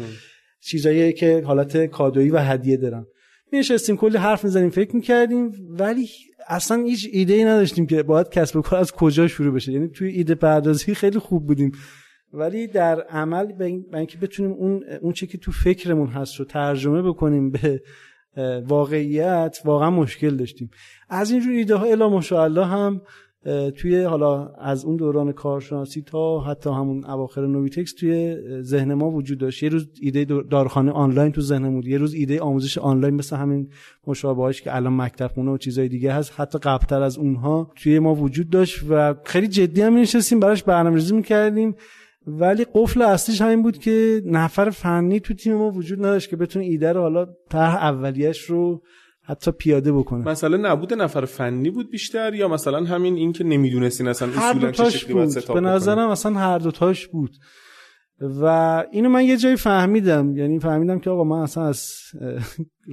[0.61, 3.05] چیزایی که حالت کادویی و هدیه دارن
[3.53, 6.09] نشستیم کلی حرف می‌زنیم فکر می‌کردیم ولی
[6.47, 9.71] اصلا هیچ ایده ای نداشتیم که باید کسب و کار از کجا شروع بشه.
[9.71, 11.71] یعنی توی ایده پردازی خیلی خوب بودیم.
[12.33, 16.35] ولی در عمل به این- به اینکه بتونیم اون اون چی که تو فکرمون هست
[16.35, 17.81] رو ترجمه بکنیم به
[18.67, 20.69] واقعیت واقعا مشکل داشتیم.
[21.09, 23.01] از اینجور ایده ها الا ماشاءالله هم
[23.77, 29.37] توی حالا از اون دوران کارشناسی تا حتی همون اواخر نویتکس توی ذهن ما وجود
[29.37, 29.63] داشت.
[29.63, 31.87] یه روز ایده دارخانه آنلاین تو ذهنم بود.
[31.87, 33.69] یه روز ایده آموزش آنلاین مثل همین
[34.07, 36.33] مشابهاش که الان مکتب خونه و چیزای دیگه هست.
[36.35, 41.15] حتی قبلتر از اونها توی ما وجود داشت و خیلی جدی هم نشستیم براش برنامه‌ریزی
[41.15, 41.75] می‌کردیم.
[42.27, 46.65] ولی قفل اصلیش همین بود که نفر فنی تو تیم ما وجود نداشت که بتونه
[46.65, 48.81] ایده رو حالا طرح اولیش رو
[49.25, 50.27] حتی پیاده بکنه.
[50.27, 54.71] مثلا نبود نفر فنی بود بیشتر یا مثلا همین این که نمی‌دونستین اصلا هر اصولا
[54.71, 55.53] چه شکلی بود.
[55.53, 57.31] به نظرم اصلا هر دوتاش بود.
[58.41, 58.45] و
[58.91, 60.37] اینو من یه جایی فهمیدم.
[60.37, 61.87] یعنی فهمیدم که آقا من اصلا از
[62.21, 62.43] اه،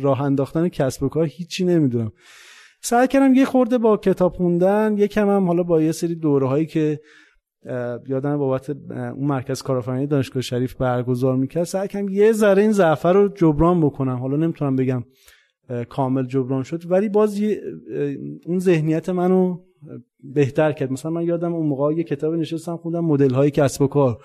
[0.03, 2.13] راه انداختن کسب و کار هیچی نمی‌دونم.
[2.83, 6.67] سعی کردم یه خورده با کتاب خوندن یکم هم حالا با یه سری دوره هایی
[6.67, 7.01] که
[8.09, 13.07] یادم بابت اون مرکز کارآفرینی دانشگاه شریف برگزار می‌کرد سعی کردم یه ذره این ضعف
[13.07, 14.17] رو جبران بکنم.
[14.17, 15.05] حالا نمی‌تونم بگم
[15.89, 16.91] کامل جبران شد.
[16.91, 17.41] ولی باز
[18.47, 19.59] اون ذهنیت منو
[20.35, 20.93] بهتر کرد.
[20.93, 24.19] مثلا من یادم اون موقع یه کتاب نشستم خوندم مدل های کسب و کار.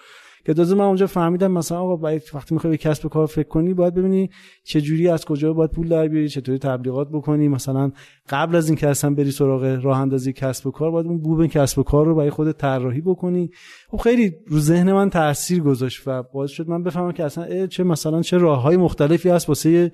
[0.46, 3.48] که تازه من اونجا فهمیدم مثلا آقا باید وقتی می‌خوای به کسب و کار فکر
[3.48, 4.30] کنی باید ببینی
[4.64, 7.48] چه جوری از کجا باید پول در بیاری چطوری تبلیغات بکنی.
[7.48, 7.92] مثلا
[8.30, 11.80] قبل از اینکه اصلا بری سراغ راه اندازی کسب و کار باید اون بوب کسب
[11.80, 13.50] و کار رو برای خودت طراحی بکنی.
[13.90, 17.84] خب خیلی رو ذهن من تاثیر گذاشت و باعث شد من بفهمم که اصلا چه
[17.84, 19.92] مثلا چه راههای مختلفی هست واسه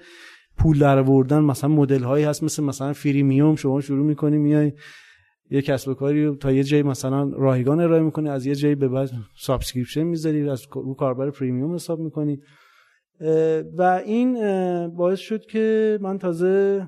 [0.58, 4.74] پول در آوردن مثلا مدل هایی هست مثل مثلا freemium شما شروع می‌کنی میای
[5.50, 8.88] یه کسب و کاری تا یه جایی مثلا رایگان ارائه می‌کنی از یه جایی به
[8.88, 12.40] بعد subscription می‌ذاری از رو کاربر premium حساب می‌کنی.
[13.78, 14.34] و این
[14.88, 16.88] باعث شد که من تازه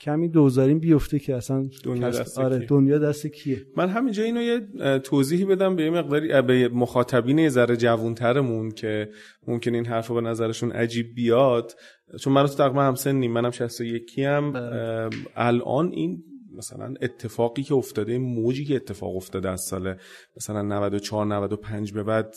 [0.00, 3.66] کمی دوزاریم بیفته که اصلا دنیا دست, آره دنیا دست کیه.
[3.76, 4.60] من همینجا اینو یه
[4.98, 9.08] توضیحی بدم به یه مقداری به مخاطبین یه ذره جوونترمون که
[9.46, 11.72] ممکن این حرف به نظرشون عجیب بیاد.
[12.20, 15.10] چون من تو تقریبا همسنیم منم 61 ام بله.
[15.36, 16.24] الان این
[16.56, 19.94] مثلا اتفاقی که افتاده موجی که اتفاق افتاده از سال
[20.36, 22.34] مثلا 94 95 به بعد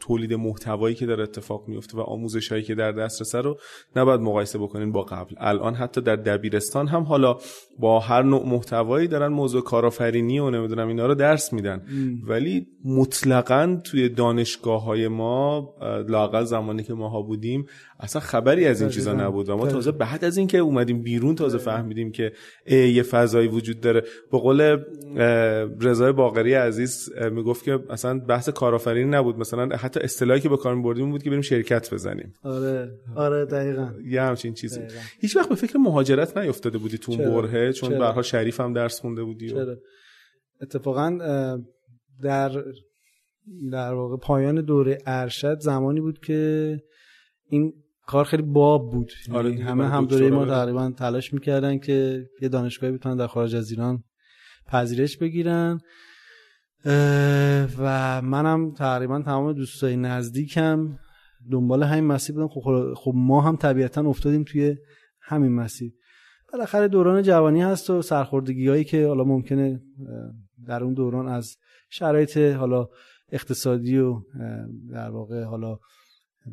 [0.00, 3.58] تولید محتوایی که داره اتفاق میفته و آموزش هایی که در دسترس رو
[3.96, 5.34] نباید مقایسه بکنین با قبل.
[5.38, 7.38] الان حتی در دبیرستان هم حالا
[7.78, 11.82] با هر نوع محتوایی دارن موضوع کارآفرینی و نمی‌دونم اینا رو درس میدن.
[12.26, 15.74] ولی مطلقا توی دانشگاه های ما
[16.08, 17.66] لاقل زمانی که ماها بودیم
[18.00, 21.58] اصلا خبری از این چیزا نبود و ما تازه بعد از اینکه اومدیم بیرون تازه
[21.58, 22.32] فهمیدیم که
[22.66, 24.02] یه فضایی وجود داره.
[24.32, 24.60] به قول
[25.80, 29.38] رضای باقری عزیز می‌گفت که اصلا بحث کارآفرینی نبود.
[29.38, 32.32] مثلا حتی اصطلاحی که به کار می‌بردیم بود که بریم شرکت بزنیم.
[32.42, 32.90] آره.
[33.16, 33.92] آره دقیقاً.
[34.04, 34.80] یه همچین چیزی.
[35.20, 39.00] هیچ وقت به فکر مهاجرت نیافتاده بودی تو اون برهه چون به شریف هم درس
[39.00, 39.76] خونده بودی چرا؟
[40.62, 41.18] اتفاقا
[42.22, 42.50] در
[43.72, 46.80] در واقع پایان دوره ارشد زمانی بود که
[47.48, 47.72] این
[48.06, 49.12] کار خیلی باب بود.
[49.32, 53.56] آره یعنی همه هم دوره ما تقریبا تلاش می‌کردن که یه دانشگاهی بتونن در خارج
[53.56, 54.04] از ایران
[54.66, 55.80] پذیرش بگیرن.
[57.78, 60.98] و منم تقریبا تمام دوستای نزدیکم
[61.50, 62.48] دنبال همین مسیر بودم.
[62.48, 64.76] خب, خب ما هم طبیعتا افتادیم توی
[65.20, 65.92] همین مسیر.
[66.52, 69.80] بالاخره دوران جوانی هست و سرخوردگی هایی که حالا ممکنه
[70.66, 71.56] در اون دوران از
[71.90, 72.88] شرایط حالا
[73.32, 74.20] اقتصادی و
[74.92, 75.78] در واقع حالا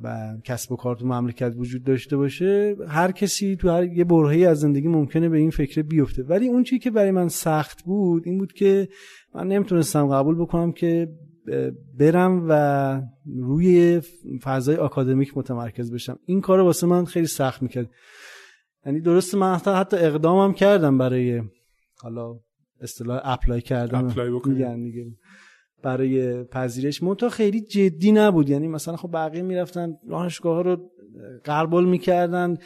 [0.04, 4.46] و کسب و کار تو مملکت وجود داشته باشه هر کسی تو هر یه برهه‌ای
[4.46, 6.24] از زندگی ممکنه به این فکر بیفته.
[6.24, 8.88] ولی اون چیزی که برای من سخت بود این بود که
[9.36, 11.08] من نمی‌تونستم قبول بکنم که
[12.00, 14.02] برم و روی
[14.44, 16.20] فضای آکادمیک متمرکز بشم.
[16.26, 17.90] این کار واسه من خیلی سخت می‌کرد.
[18.86, 21.42] یعنی درست من حتی, حتی اقدامم کردم برای
[22.02, 22.40] حالا
[22.82, 24.40] اصطلاح apply کردم apply
[24.76, 25.06] دیگه.
[25.84, 27.04] برای پذیرش.
[27.04, 28.50] منتها خیلی جدی نبود.
[28.50, 30.78] یعنی مثلا خب بقیه می‌رفتن دانشگاه ها رو
[31.44, 32.58] غربال می‌کردن.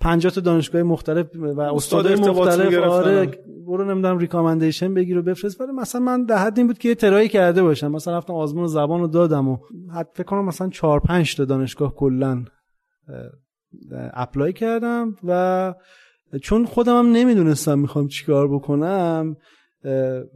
[0.00, 3.26] 50 تا دانشگاه مختلف و استاد مختلف آره
[3.66, 5.60] برو نمی‌دونم recommendation بگیر و بفرست.
[5.60, 7.90] ولی مثلا من در حد این بود که یه try ی کرده باشم.
[7.92, 9.58] مثلا رفتم آزمون زبان رو دادم و
[9.94, 12.44] حد فکر کنم مثلا 4 5 تا دانشگاه کلا
[14.14, 15.74] apply کردم و
[16.42, 19.36] چون خودم هم نمی‌دونستم می‌خوام چیکار بکنم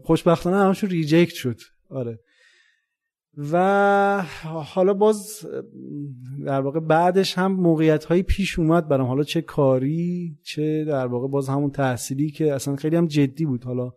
[0.04, 1.56] خوشبختانه همشون reject شد.
[1.90, 2.18] آره.
[3.52, 5.46] و حالا باز
[6.46, 9.06] در واقع بعدش هم موقعیت هایی پیش اومد برام.
[9.06, 13.64] حالا چه کاری چه در واقع باز همون تحصیلی که اصلا خیلی هم جدی بود.
[13.64, 13.92] حالا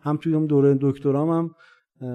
[0.00, 1.54] هم توی هم دوره دکترام هم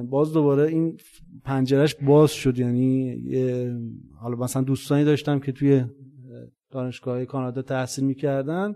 [0.10, 0.98] باز دوباره این
[1.44, 2.60] پنجرش باز شد.
[2.60, 3.18] یعنی
[4.20, 5.86] حالا مثلا دوستانی داشتم که توی
[6.72, 8.76] دانشگاه کانادا تحصیل می‌کردن.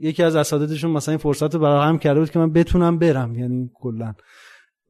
[0.00, 3.34] یکی از اساتیدشون مثلا این فرصت رو برای هم کرده بود که من بتونم برم.
[3.34, 4.14] یعنی کلا.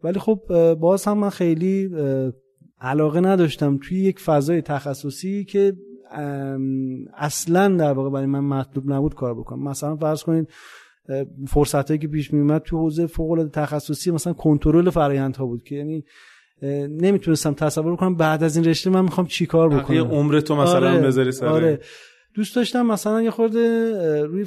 [0.04, 1.90] ولی خب باز هم من خیلی
[2.80, 5.72] علاقه نداشتم توی یک فضای تخصصی که
[7.16, 9.68] اصلا در واقع برای من مطلوب نبود کار بکنم.
[9.68, 10.48] مثلا فرض کنید
[11.48, 15.74] فرصت هایی که پیش میومد تو حوزه فوق العاده تخصصی مثلا کنترل فرآیندها بود که
[15.74, 16.04] یعنی
[16.88, 19.96] نمی‌تونستم تصور کنم بعد از این رشته من می‌خوام چیکار بکنم.
[19.96, 21.46] عمر تو مثلا آره، بذاری سر.
[21.46, 21.80] آره.
[22.37, 24.46] دوست داشتم مثلا یه خورده روی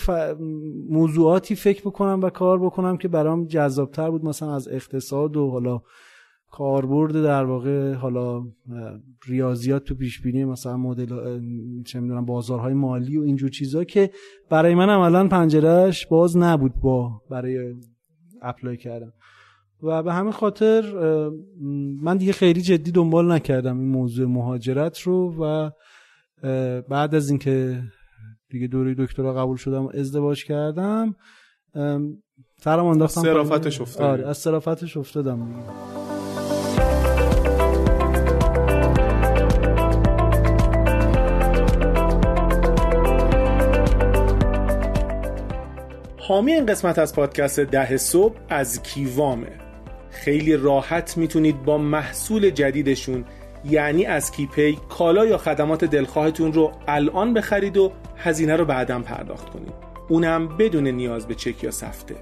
[0.89, 5.81] موضوعاتی فکر بکنم و کار بکنم که برام جذابتر بود مثلا از اقتصاد و حالا
[6.51, 8.43] کاربرد در واقع حالا
[9.27, 11.39] ریاضیات تو پیش بینی مثلا مدل
[11.83, 14.11] چه می‌دونم بازارهای مالی و اینجور چیزا که
[14.49, 17.75] برای من عملا پنجرهش باز نبود با برای
[18.41, 19.13] اپلای کردم
[19.83, 20.81] و به همین خاطر
[22.01, 25.69] من دیگه خیلی جدی دنبال نکردم این موضوع مهاجرت رو و
[26.89, 27.81] بعد از اینکه
[28.49, 31.15] دیگه دوره دکترا قبول شدم و ازدواج کردم
[32.63, 35.45] سرم انداختم صرافتش افتاد آره از صرافتش افتادم.
[35.45, 35.59] دیگه
[46.19, 49.51] حامی این قسمت از پادکست ده صبح از کیوامه.
[50.09, 53.25] خیلی راحت می‌تونید با محصول جدیدشون
[53.65, 59.49] یعنی از کیپی کالا یا خدمات دلخواهتون رو الان بخرید و هزینه رو بعدا پرداخت
[59.49, 59.73] کنید.
[60.09, 62.15] اونم بدون نیاز به چک یا سفته.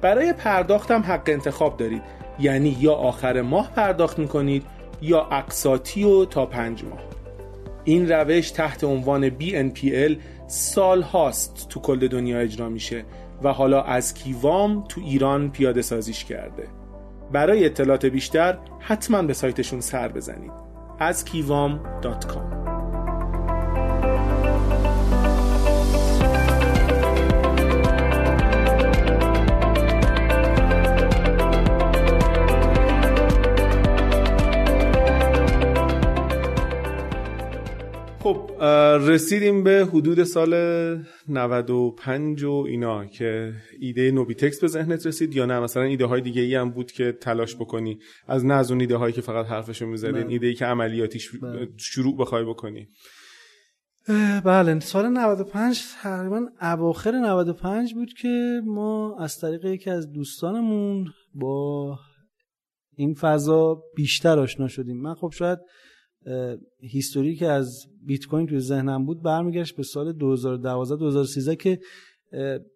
[0.00, 2.02] برای پرداختم حق انتخاب دارید.
[2.38, 4.62] یعنی یا آخر ماه پرداخت می‌کنید
[5.02, 6.98] یا اقساطی و تا پنج ماه.
[7.84, 13.04] این روش تحت عنوان BNPL سال هاست تو کل دنیا اجرا میشه
[13.42, 16.68] و حالا از کیوام تو ایران پیاده سازیش کرده.
[17.32, 20.52] برای اطلاعات بیشتر حتما به سایتشون سر بزنید.
[20.98, 22.65] از kivam.com
[38.26, 38.62] خب
[39.10, 40.54] رسیدیم به حدود سال
[41.28, 46.42] 95 و اینا که ایده نوبیتکس به ذهنت رسید یا نه؟ مثلا ایده های دیگه
[46.42, 47.98] ای هم بود که تلاش بکنی.
[48.28, 50.32] از نه از اون ایده هایی که فقط حرفشو می‌زدین بله.
[50.32, 51.68] ایده ای که عملیاتیش بله.
[51.76, 52.88] شروع بخوای بکنی.
[54.44, 54.80] بله.
[54.80, 61.98] سال 95 تقریبا اواخر 95 بود که ما از طریق یکی از دوستانمون با
[62.96, 64.96] این فضا بیشتر آشنا شدیم.
[64.96, 65.58] من خب شاید
[66.80, 71.78] هیستوری که از بیت کوین توی ذهنم بود برمیگشت به سال 2012 2013 که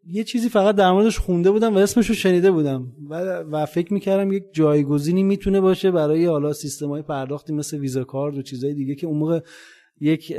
[0.06, 3.14] یه چیزی فقط در موردش خونده بودم و اسمش رو شنیده بودم و,
[3.50, 8.38] و فکر می‌کردم یک جایگزینی می‌تونه باشه برای حالا سیستم های پرداختی مثل ویزا کارد
[8.38, 9.40] و چیزهای دیگه که اون موقع
[10.00, 10.36] یک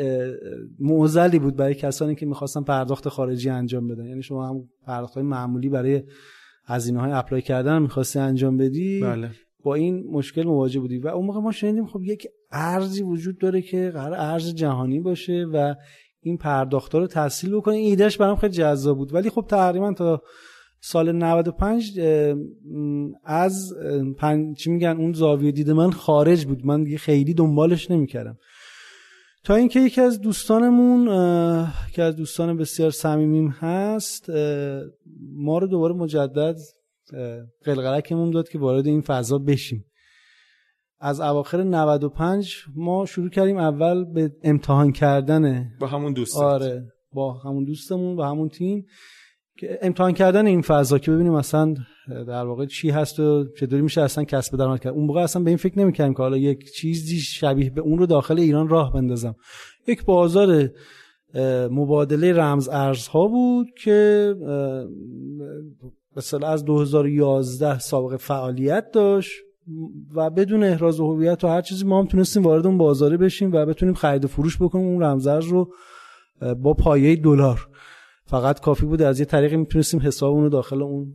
[0.79, 4.05] معضلی بود برای کسانی که می‌خواستن پرداخت خارجی انجام بدن.
[4.05, 6.03] یعنی شما هم پرداخت های معمولی برای
[6.65, 9.29] هزینه های اپلای کردن می‌خواستی انجام بدی؟ بله.
[9.63, 10.99] با این مشکل مواجه بودی.
[10.99, 15.45] و اون موقع ما شنیدیم خب یک ارزی وجود داره که قرار ارز جهانی باشه
[15.53, 15.75] و
[16.21, 17.75] این پرداخت رو تحصیل بکنه.
[17.75, 19.13] این ایدهش برام خیلی جذاب بود.
[19.13, 20.21] ولی خب تقریبا تا
[20.79, 21.99] سال 95
[23.23, 23.73] از
[24.17, 24.53] پن...
[24.53, 26.65] چی میگن اون زاویه دید من خارج بود.
[26.65, 28.37] من دیگه خیلی دنبالش نمی‌کردم.
[29.43, 31.05] تا اینکه یکی از دوستانمون
[31.93, 34.29] که از دوستان بسیار صمیمیم هست
[35.33, 36.55] ما رو دوباره مجدد
[37.63, 39.85] قلقلکمون داد که وارد این فضا بشیم.
[41.01, 46.83] از اواخر 95 ما شروع کردیم اول به امتحان کردن با همون دوست آره
[47.13, 48.85] با همون دوستمون با همون تیم
[49.57, 51.73] که امتحان کردن این فضا که ببینیم اصلا
[52.07, 54.93] در واقع چی هست و چطوری میشه اصلا کسب درآمد کرد.
[54.93, 58.05] اون موقع اصلا به این فکر نمی‌کردیم که حالا یک چیزی شبیه به اون رو
[58.05, 59.35] داخل ایران راه بندازم.
[59.87, 60.69] یک بازار
[61.71, 64.33] مبادله رمز ارزها بود که
[66.15, 69.31] مثلا از 2011 سابقه فعالیت داشت.
[70.15, 73.65] و بدون احراز هویت و هر چیزی ما هم تونستیم وارد اون بازاره بشیم و
[73.65, 74.87] بتونیم خرید و فروش بکنیم.
[74.87, 75.73] اون رمزارز رو
[76.57, 77.67] با پایه دلار.
[78.25, 81.13] فقط کافی بود از یه طریقی می‌تونستیم حساب اون رو داخل اون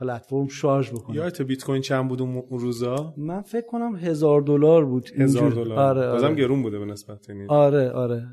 [0.00, 1.20] پلتفرم شارژ بکنیم.
[1.20, 5.78] یادت بیت کوین چند بود اون روزا؟ من فکر کنم هزار دلار بود هزار دلار.
[5.78, 6.34] آره آره.
[6.34, 7.46] گرون بوده به نسبت یعنی.
[7.48, 8.26] آره آره.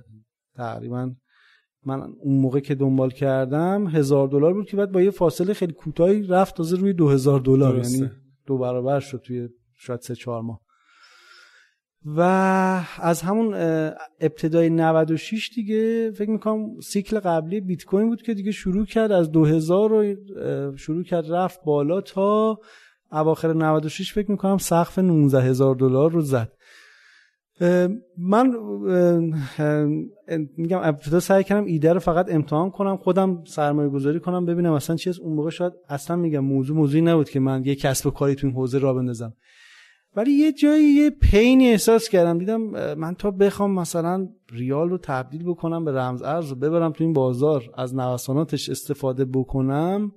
[0.56, 1.12] تقریبا
[1.86, 5.73] من اون موقع که دنبال کردم هزار دلار بود که بعد با یه فاصله خیلی
[5.73, 8.10] کوتاهی رفت تازه روی دو هزار دلار یعنی
[8.45, 10.60] دو برابر شد توی شاید سه چهار ماه.
[12.06, 12.21] و
[13.01, 13.53] از همون
[14.19, 19.32] ابتدای 96 دیگه فکر می‌کنم سیکل قبلی بیت کوین بود که دیگه شروع کرد از
[19.32, 20.15] 2000 رو
[20.75, 22.60] شروع کرد رفت بالا تا
[23.12, 26.51] اواخر 96 فکر می‌کنم سقف 19 هزار دلار رو زد.
[28.17, 28.53] من
[30.57, 34.95] میگم ابتدا سعی کردم ایده رو فقط امتحان کنم خودم سرمایه گذاری کنم ببینم اصلا
[34.95, 38.35] چیز اون موقع شاید اصلا میگم موضوع موضوعی نبود که من یه کسب و کاری
[38.35, 39.33] تو این حوزه را بندازم.
[40.15, 42.37] ولی یه جایی یه پینی احساس کردم.
[42.37, 42.61] دیدم
[42.93, 47.13] من تا بخوام مثلا ریال رو تبدیل بکنم به رمز ارز رو ببرم تو این
[47.13, 50.11] بازار از نوساناتش استفاده بکنم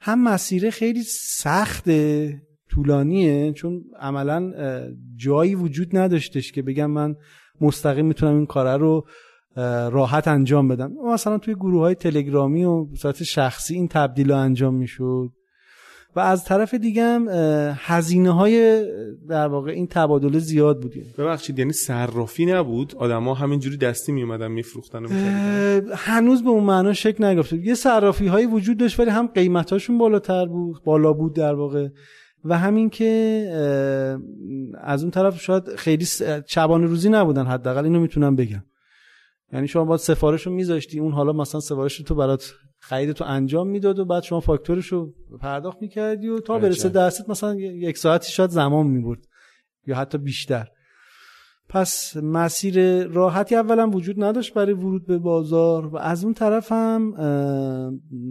[0.00, 1.02] هم مسیره خیلی
[1.38, 2.34] سخته.
[2.74, 4.52] طولانیه چون عملا
[5.16, 7.16] جایی وجود نداشتش که بگم من
[7.60, 9.06] مستقیم می‌تونم این کاره رو
[9.90, 10.92] راحت انجام بدم.
[11.12, 15.30] مثلا توی گروه های تلگرامی و صورت شخصی این تبدیل رو انجام می‌شد.
[16.16, 17.28] و از طرف دیگه هم
[17.78, 18.84] هزینه های
[19.28, 24.50] در واقع این تبادله زیاد بودیم ببخشید یعنی صرافی نبود؟ آدما همینجوری دستی می اومدن
[24.50, 25.06] میفروختن
[25.94, 30.46] هنوز به اون معنا شک نگفته یه صرافی هایی وجود داشت ولی هم قیمتاشون بالاتر
[30.46, 31.88] بود بالا بود در واقع.
[32.44, 33.06] و همین که
[34.80, 36.06] از اون طرف شاید خیلی
[36.46, 38.64] چبان روزی نبودن حداقل اینو می‌تونم بگم.
[39.52, 43.68] یعنی شما باید سفارش رو میذاشتی اون حالا مثلا سفارش تو برات خرید تو انجام
[43.68, 48.32] می‌داد و بعد شما فاکتورش رو پرداخت می‌کردی و تا برسه دستت مثلا یک ساعتی
[48.32, 49.26] شاید زمان می‌برد
[49.86, 50.68] یا حتی بیشتر.
[51.68, 57.14] پس مسیر راحتی اولا وجود نداشت برای ورود به بازار و از اون طرف هم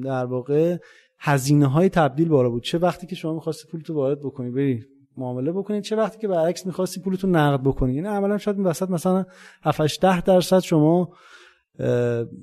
[0.04, 0.78] در واقع
[1.26, 2.64] هزینه های تبدیل بالا بود.
[2.64, 4.86] چه وقتی که شما می‌خواستی پولتو وارد بکنی؟ بری
[5.18, 5.82] معامله بکنی.
[5.82, 9.26] چه وقتی که برعکس می‌خواستی پولتو نقد بکنی؟ یعنی عملا شاید این وسط مثلا
[9.64, 11.14] 7 ده درصد شما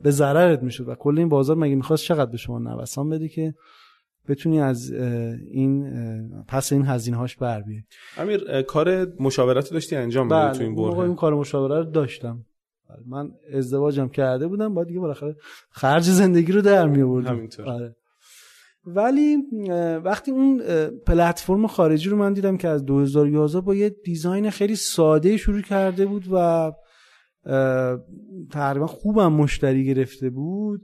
[0.03, 3.55] به ضررت می‌شد و کل این بازار مگه می‌خواست چقدر به شما نوسان بده که
[4.29, 4.93] بتونی از
[5.51, 5.91] این
[6.49, 7.83] پس این هزینه هاش بر بیای؟
[8.19, 12.45] امیر کار مشاورت داشتی انجام بله، تو این بله این کار مشاوره رو داشتم.
[12.89, 14.75] بله، من ازدواجم کرده بودم.
[14.75, 15.37] بعد دیگه بالاخره
[15.71, 17.69] خرج زندگی رو در می آوردم همینطور.
[17.69, 17.97] آره.
[18.85, 19.37] ولی
[20.05, 20.63] وقتی اون
[21.07, 26.07] پلتفرم خارجی رو من دیدم که از 2011 با یه دیزاین خیلی ساده شروع کرده
[26.07, 26.73] بود و
[28.51, 30.81] تقریبا خوبم مشتری گرفته بود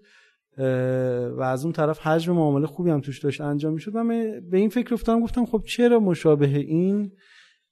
[1.37, 3.93] و از اون طرف حجم معامله خوبی هم توش داشت انجام می‌شد.
[3.95, 4.05] و
[4.51, 7.13] به این فکر افتادم گفتم خب چرا مشابه این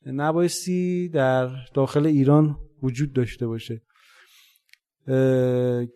[0.07, 3.83] نبایستی در داخل ایران وجود داشته باشه؟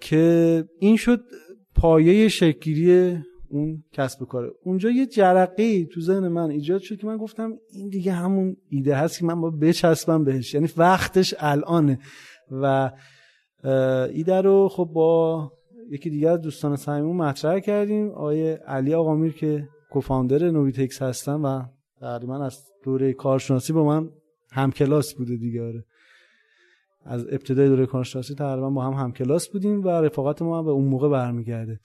[0.01, 1.20] که این شد
[1.74, 3.18] پایه شکلی
[3.51, 4.51] اون کسب کاره.
[4.62, 8.96] اونجا یه جرقه تو ذهن من ایجاد شد که من گفتم این دیگه همون ایده
[8.96, 10.55] هست که من با بچسبم بهش.
[10.55, 11.99] یعنی وقتش الانه.
[12.51, 12.90] و
[14.12, 15.53] ایده رو خب با
[15.90, 18.11] یکی دیگر دوستان صمیمون مطرح کردیم.
[18.11, 21.62] آقای علی آقامیر که کوفاندر نویتکس هستن و
[22.01, 24.11] تقریبا از دوره کارشناسی با من
[24.53, 25.84] همکلاس بوده دیگه آره.
[27.05, 30.84] از ابتدای دوره کارشناسی تقریبا با هم همکلاس بودیم و رفاقت ما هم به اون
[30.84, 31.80] موقع برمیگرده.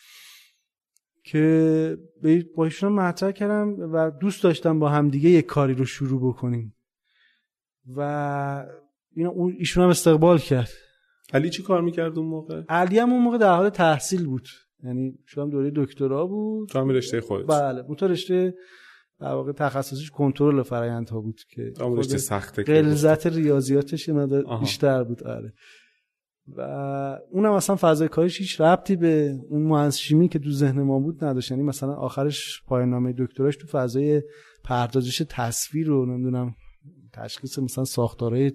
[1.23, 1.97] که
[2.55, 6.75] با ایشون مطرح کردم و دوست داشتم با هم دیگه یک کاری رو شروع بکنیم.
[7.95, 8.65] و
[9.57, 10.69] ایشون هم استقبال کرد.
[11.33, 14.47] علی چی کار می‌کرد اون موقع؟ علی هم اون موقع در حال تحصیل بود.
[14.83, 16.69] یعنی شما دوره دکترا بود.
[16.69, 17.47] تو هم رشته خودت.
[17.47, 17.81] بله.
[17.81, 18.53] اون تو رشته
[19.19, 24.09] در واقع تخصصش کنترل فرآیندها بود که رشته سخته غلظت ریاضیاتش
[24.59, 25.23] بیشتر بود.
[25.23, 25.53] آره.
[26.47, 26.61] و
[27.31, 31.23] اونم اصلا فضای کارش هیچ ربطی به اون مهندس شیمی که تو ذهن ما بود
[31.23, 31.51] نداشت.
[31.51, 34.21] یعنی مثلا آخرش پایان نامه دکتراش تو فضای
[34.63, 36.55] پردازش تصویر رو نمی‌دونم
[37.13, 38.51] تشخیص مثلا ساختارهای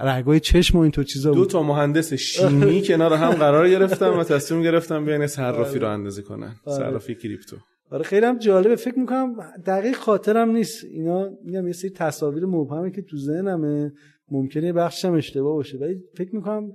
[0.00, 4.62] رگای چشم و اینطور چیزا دو تا مهندس شیمی کنار هم قرار گرفتم و تصمیم
[4.62, 6.54] گرفتم بیان صرافی رو اندازه کنن.
[6.64, 6.76] آره.
[6.78, 7.56] صرافی کریپتو.
[7.90, 8.76] آره خیلی هم جالبه.
[8.76, 10.84] فکر می‌کنم دقیق خاطرم نیست.
[10.84, 13.92] اینا میگم یه سری تصاویر مبهمه که تو ذهنمه.
[14.30, 15.78] ممکنه بخشم اشتباه باشه.
[15.78, 16.72] ولی فکر می‌کنم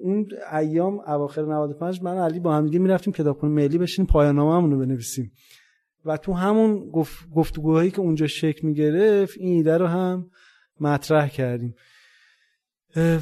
[0.00, 4.78] اون ایام اواخر 95 من علی با هم دیگه می‌رفتیم کتابخونه ملی بشین پایان رو
[4.78, 5.32] بنویسیم.
[6.04, 10.30] و تو همون گفت گفتگوهایی که اونجا شکل می‌گرفت این ایده رو هم
[10.80, 11.74] مطرح کردیم.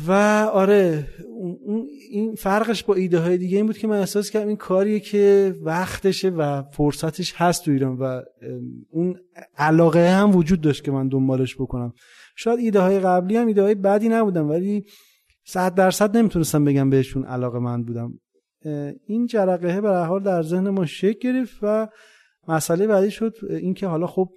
[0.07, 0.13] و
[0.53, 1.09] آره
[2.11, 5.55] این فرقش با ایده های دیگه این بود که من احساس کردم این کاریه که
[5.63, 8.23] وقتشه و فرصتش هست تو ایران و
[8.91, 9.19] اون
[9.57, 11.93] علاقه هم وجود داشت که من دنبالش بکنم.
[12.37, 14.85] شاید ایده های قبلی هم ایده های بدی نبودم ولی
[15.45, 18.19] صد درصد نمی‌تونستم بگم بهشون علاقه من بودم.
[19.07, 21.89] این جرقه به حال در ذهن ما شکل گرفت و
[22.49, 24.31] مسئله بعدی شد اینکه حالا خب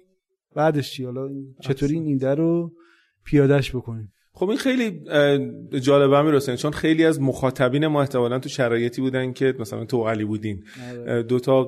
[0.56, 1.28] بعدش چی؟ حالا
[1.60, 2.72] چطوری این ایده رو
[3.24, 5.00] پیادش بکنیم؟ خب این خیلی
[5.80, 10.08] جالبه همین حسین چون خیلی از مخاطبین ما احتمالا تو شرایطی بودن که مثلا تو
[10.08, 10.64] علی بودین.
[10.90, 11.22] آره.
[11.22, 11.62] دو تا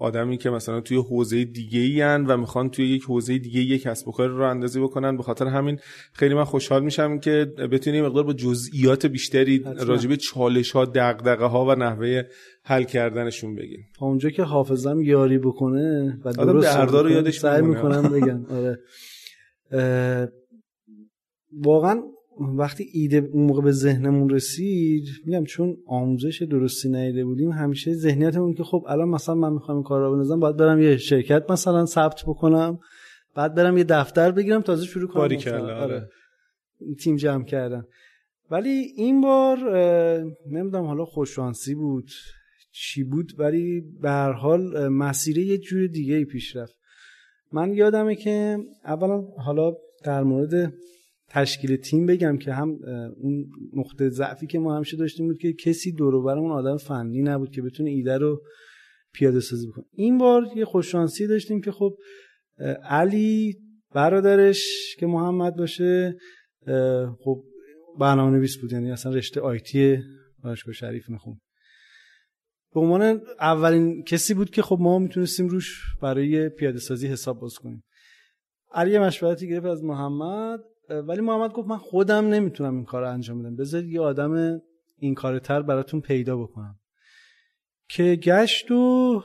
[0.00, 4.08] آدمی که مثلا توی حوزه دیگه ای و می‌خوان توی یک حوزه دیگه یک کسب
[4.08, 5.16] و کار رو اندازی بکنن.
[5.16, 5.78] به خاطر همین
[6.12, 11.44] خیلی من خوشحال میشم که بتونیم مقدار با جزئیات بیشتری راجع به چالش ها دغدغه
[11.44, 12.22] ها و نحوه
[12.64, 13.86] حل کردنشون بگیم.
[14.00, 18.44] اونجا که حافظم یاری بکنه و درست رو یادش سعی می‌کنم بگم.
[18.50, 18.78] آره.
[21.62, 22.02] واقعا
[22.40, 28.54] وقتی ایده اون موقع به ذهنمون رسید میگم چون آموزش درستی نیده بودیم همیشه ذهنیتمون
[28.54, 31.86] که خب الان مثلا من می‌خوام این کار رو بنازم باید برم یه شرکت مثلا
[31.86, 32.78] ثبت بکنم
[33.34, 35.74] بعد برم یه دفتر بگیرم تازه شروع کنم باری آره.
[35.74, 36.08] آره.
[36.98, 37.84] تیم جمع کردن
[38.50, 39.58] ولی این بار
[40.50, 42.10] نمی‌دونم حالا خوششانسی بود
[42.72, 46.74] چی بود ولی به هر حال مسیر یه جور دیگه ای پیش رفت
[47.52, 49.72] من یادمه که اولا حالا
[50.04, 50.72] در مورد
[51.28, 52.78] تشکیل تیم بگم که هم
[53.16, 57.50] اون نقطه ضعفی که ما همیشه داشتیم بود که کسی دور اون آدم فنی نبود
[57.50, 58.42] که بتونه ایده رو
[59.12, 59.84] پیاده سازی بکنه.
[59.92, 61.96] این بار یه خوششانسی داشتیم که خب
[62.82, 63.56] علی
[63.94, 64.64] برادرش
[64.98, 66.16] که محمد باشه
[67.24, 67.44] خب
[67.98, 69.98] برنامه نویس بود یعنی اصلا رشته آیتی
[70.44, 71.40] دانشگاه شریف میخون
[72.74, 77.54] به عنوان اولین کسی بود که خب ما می‌تونستیم روش برای پیاده سازی حساب باز
[77.54, 77.84] کنیم.
[78.72, 80.60] علی مشورتی گرفت از محمد.
[80.90, 83.56] ولی محمد گفت من خودم نمی‌تونم این کار رو انجام بدم.
[83.56, 84.60] بذار یه آدم
[84.98, 86.78] این کارتر براتون پیدا بکنم.
[87.88, 89.22] که گشت و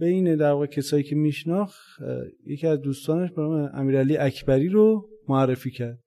[0.00, 2.02] بین در واقع کسایی که میشناخت
[2.46, 5.98] یکی از دوستانش به نام امیرعلی اکبری رو معرفی کرد.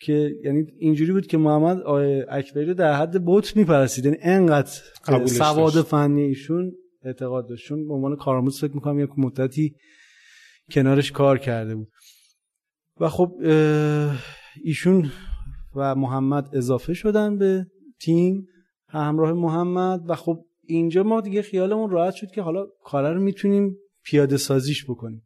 [0.00, 1.82] که یعنی اینجوری بود که محمد
[2.28, 4.04] اکبری رو در حد بوت می‌پرسید.
[4.04, 4.70] یعنی انقدر
[5.26, 7.68] سواد فنی ایشون اعتقاد داشت.
[7.68, 9.74] چون به عنوان کارآموز فکر می‌کنم یک مدتی
[10.70, 11.88] کنارش کار کرده بود.
[13.00, 13.34] و خب
[14.64, 15.10] ایشون
[15.74, 17.66] و محمد اضافه شدن به
[18.00, 18.46] تیم
[18.88, 23.76] همراه محمد و خب اینجا ما دیگه خیالمون راحت شد که حالا کار رو می‌تونیم
[24.04, 25.22] پیاده سازیش بکنیم.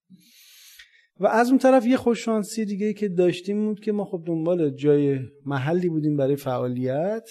[1.21, 5.19] و از اون طرف یه خوششانسی دیگه که داشتیم بود که ما خب دنبال جای
[5.47, 7.31] محلی بودیم برای فعالیت.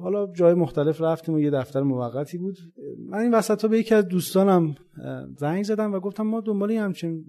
[0.00, 2.56] حالا جای مختلف رفتیم و یه دفتر موقتی بود.
[3.08, 4.74] من این وسط ها به یکی از دوستانم
[5.38, 7.24] زنگ زدم و گفتم ما دنبال همچین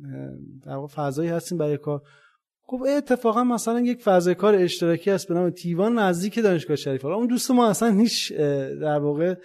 [0.65, 2.01] در فضایی هستیم برای کار.
[2.65, 7.01] خب اتفاقا مثلا یک فضای کار اشتراکی هست به نام تیوان نزدیک دانشگاه شریف.
[7.01, 8.34] حالا اون دوست ما اصلا هیچ
[8.82, 9.36] در واقع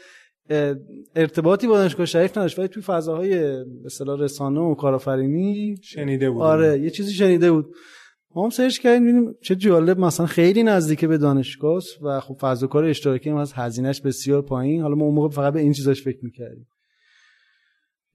[1.16, 2.58] ارتباطی با دانشگاه شریف نداشت.
[2.58, 7.74] ولی توی فضاهای به اصطلاح رسانه و کارآفرینی شنیده بود آره یه چیزی شنیده بود.
[8.34, 12.84] ما سرچ کردیم ببینیم چه جالب مثلا خیلی نزدیک به دانشگاه و خب فضا کار
[12.84, 14.82] اشتراکی هم از هزینهش بسیار پایین.
[14.82, 16.66] حالا ما اون موقع فقط به این چیزاش فکر می‌کردیم.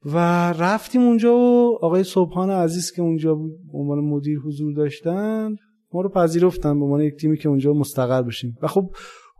[0.06, 0.18] و
[0.54, 5.56] رفتیم اونجا و آقای صبحان عزیز که اونجا به عنوان مدیر حضور داشتن
[5.94, 8.56] ما رو پذیرفتن به عنوان یک تیمی که اونجا مستقر بشیم.
[8.62, 8.90] و خب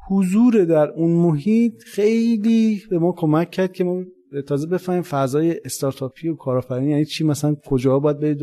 [0.10, 4.04] حضور در اون محیط خیلی به ما کمک کرد که ما
[4.42, 8.40] تازه بفهمیم فضای استارتاپی و کارآفرینی یعنی چی؟ مثلا کجا باید برید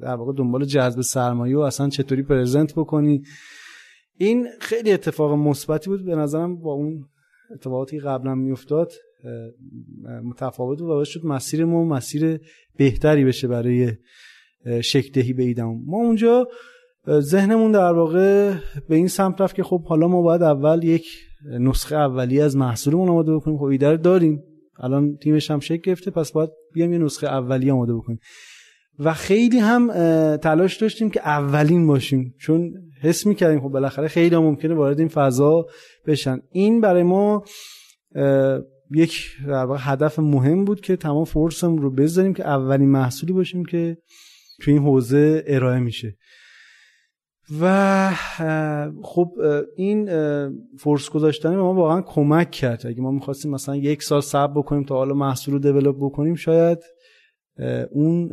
[0.00, 3.22] در واقع دنبال جذب سرمایه و اصلا چطوری پرزنت بکنی؟
[4.18, 6.04] این خیلی اتفاق مثبتی بود.
[6.04, 7.04] به نظرم با اون
[7.54, 8.92] اتفاقاتی قبلا میافتاد
[10.24, 12.40] متفاوت بود و باعث شد مسیر ما مسیر
[12.76, 13.92] بهتری بشه برای
[14.82, 16.48] شکل دهی به ایدم ما اونجا
[17.10, 18.54] ذهنمون در واقع
[18.88, 21.06] به این سمت رفت که خب حالا ما باید اول یک
[21.50, 23.58] نسخه اولیه از محصولمون آماده بکنیم.
[23.58, 24.42] خب ایده داریم.
[24.80, 28.20] الان تیمش هم شکل گرفته پس باید بیام یه نسخه اولیه آماده بکنیم.
[28.98, 29.86] و خیلی هم
[30.36, 32.72] تلاش داشتیم که اولین باشیم چون
[33.02, 35.66] حس می‌کردیم خب بالاخره خیلی هم ممکنه وارد این فضا
[36.06, 36.40] بشن.
[36.52, 37.44] این برای ما
[38.90, 39.26] یک
[39.78, 43.98] هدف مهم بود که تمام فورسم رو بذاریم که اولین محصولی باشیم که
[44.60, 46.16] تو این حوزه ارائه میشه.
[47.60, 48.10] و
[49.02, 49.32] خب
[49.76, 50.08] این
[50.78, 52.86] فورس گذاشتن ما واقعا کمک کرد.
[52.86, 56.78] اگه ما می‌خواستیم مثلا یک سال صبر بکنیم تا حالا محصول رو دیولپ بکنیم شاید
[57.90, 58.28] اون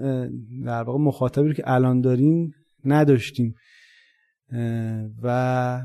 [0.66, 2.54] در واقع مخاطبی رو که الان داریم
[2.86, 3.56] نداشتیم.
[5.24, 5.82] و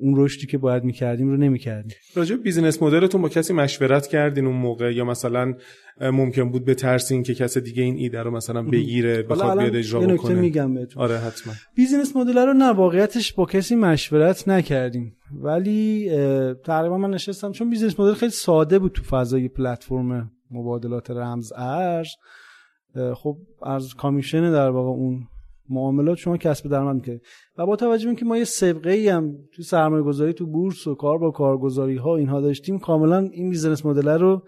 [0.00, 1.96] اون رشدی که باید می‌کردیم رو نمی‌کردیم.
[2.14, 5.54] راجع business model تون با کسی مشورت کردین اون موقع؟ یا مثلا
[6.00, 9.76] ممکن بود به ترس این که کس دیگه این ایده رو مثلا بگیره بخواد بیاد
[9.76, 11.02] اجرا بکنه؟ میگم بهتون.
[11.02, 11.52] آره حتما.
[11.74, 15.16] business model رو نه واقعیتش با کسی مشورت نکردیم.
[15.42, 16.10] ولی
[16.64, 22.08] تقریبا من نشستم چون business model خیلی ساده بود تو فضای پلتفرم مبادلات رمز ارز.
[23.14, 25.26] خب از commission در واقع اون
[25.70, 27.22] معاملات شما کسب درآمد می‌کنید.
[27.58, 30.86] و با توجه به اینکه ما یه سابقه ای هم تو سرمایه گذاری تو بورس
[30.86, 34.42] و کار با کارگزاری ها اینها داشتیم کاملا این business model رو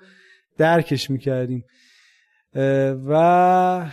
[0.59, 1.65] درکش می‌کردیم.
[3.07, 3.91] و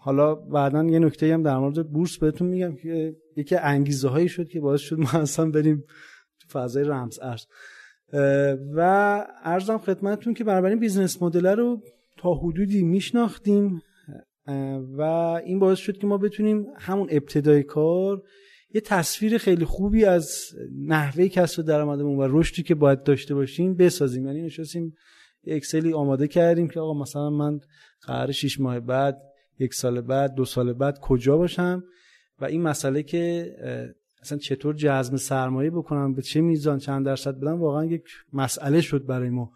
[0.00, 4.48] حالا بعدا یه نکته هم در مورد بورس بهتون میگم که یکی انگیزه هایی شد
[4.48, 5.84] که باعث شد ما اصلا بریم
[6.40, 7.44] تو فضای رمز ارز.
[8.74, 8.80] و
[9.44, 11.82] عرضم خدمتتون که بنابراین business model رو
[12.18, 13.80] تا حدودی میشناختیم.
[14.98, 15.02] و
[15.44, 18.22] این باعث شد که ما بتونیم همون ابتدای کار
[18.74, 20.40] یه تصویر خیلی خوبی از
[20.86, 24.26] نحوه کسب درآمدمون و رشدی که باید داشته باشیم بسازیم.
[24.26, 24.94] یعنی نشستیم
[25.46, 27.60] اکسلی آماده کردیم که آقا مثلا من
[28.02, 29.22] قراره 6 ماه بعد
[29.58, 31.84] یک سال بعد دو سال بعد کجا باشم
[32.38, 33.52] و این مسئله که
[34.22, 39.06] اصلا چطور جذب سرمایه بکنم به چه میزان چند درصد بدم واقعا یک مسئله شد
[39.06, 39.52] برای ما.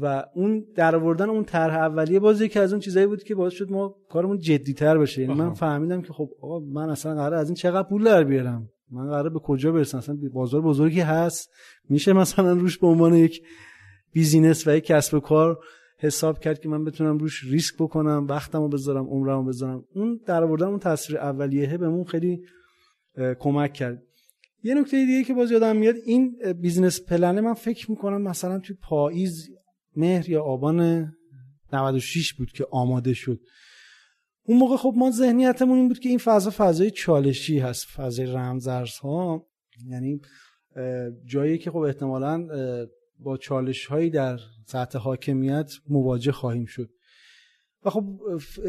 [0.00, 3.52] و اون در آوردن اون طرح اولیه باز یکی از اون چیزایی بود که باعث
[3.52, 5.22] شد ما کارمون جدیتر بشه.
[5.22, 8.68] یعنی من فهمیدم که خب آقا من اصلا قرار از این چقدر پول در بیارم؟
[8.90, 11.50] من قرار به کجا برسم؟ اصلا بازار بزرگی هست.
[11.88, 13.42] میشه مثلا روش به عنوان یک
[14.12, 15.58] بیزینس و یک کسب و کار
[15.98, 19.84] حساب کرد که من بتونم روش ریسک بکنم وقتمو بذارم عمرمو بذارم.
[19.94, 22.42] اون در آوردن اون تصویر اولیه بهمون خیلی
[23.38, 24.02] کمک کرد.
[24.62, 28.76] یه نکته دیگه که باز یادم میاد این بیزینس پلنه من فکر می‌کنم مثلا توی
[28.82, 29.50] پاییز
[29.96, 31.08] مهر یا آبان
[31.72, 33.40] 96 بود که آماده شد.
[34.44, 38.96] اون موقع خب ما ذهنیتمون این بود که این فضا فضای چالشی هست فضای رمزارز
[38.96, 39.46] ها
[39.86, 40.20] یعنی
[41.24, 42.48] جایی که خب احتمالا
[43.18, 46.90] با چالش هایی در سطح حاکمیت مواجه خواهیم شد.
[47.84, 48.20] و خب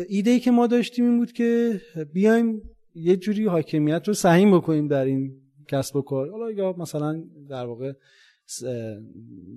[0.09, 1.81] ایده ای که ما داشتیم این بود که
[2.13, 2.61] بیایم
[2.95, 6.31] یه جوری حاکمیت رو سهیم بکنیم در این کسب و کار.
[6.31, 7.93] حالا یا مثلا در واقع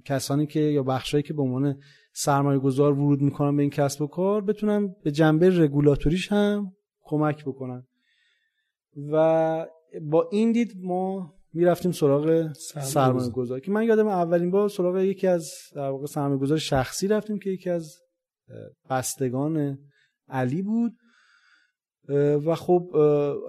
[0.05, 1.81] کسانی که یا بخشایی که به عنوان
[2.13, 6.73] سرمایه گذار ورود می‌کنن به این کسب و کار بتونن به جنبه رگولاتوریش هم
[7.03, 7.87] کمک بکنن.
[9.13, 9.67] و
[10.03, 15.27] با این دید ما می‌رفتیم سراغ سرمایه گذار که من یادم اولین بار سراغ یکی
[15.27, 17.97] از در واقع سرمایه گذار شخصی رفتیم که یکی از
[18.91, 19.79] بستگان
[20.29, 20.93] علی بود.
[22.47, 22.91] و خب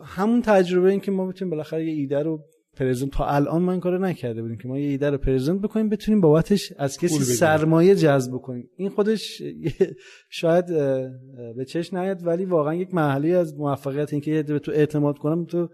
[0.03, 2.43] همون تجربه این که ما بتونیم بالاخره یه ایده رو
[2.79, 3.11] پرزنت.
[3.11, 6.21] تا الان ما این کارو نکرده بودیم که ما یه ایده رو پرزنت بکنیم بتونیم
[6.21, 8.69] بابتش از کسی سرمایه جذب بکنیم.
[8.77, 9.41] این خودش
[10.29, 10.65] شاید
[11.55, 15.45] به چش نیاد ولی واقعا یک مرحله از موفقیت اینکه یه به تو اعتماد کنم
[15.45, 15.69] تو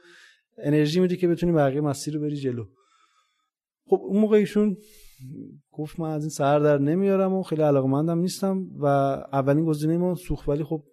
[0.57, 2.65] انرژی میدی که بتونی بقیه مسیر رو بری جلو.
[3.85, 4.77] خب اون موقع ایشون
[5.71, 10.15] گفت من از این سر در نمیارم و خیلی علاقمندم نیستم و اولین گزینه ما
[10.15, 10.49] سوخت.
[10.49, 10.83] ولی خب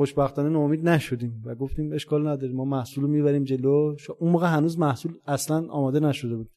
[0.00, 3.96] خوشبختانه ناامید نشدیم و گفتیم اشکال نداره ما محصول رو می‌بریم جلو.
[4.18, 6.50] اون موقع هنوز محصول اصلا آماده نشده بود.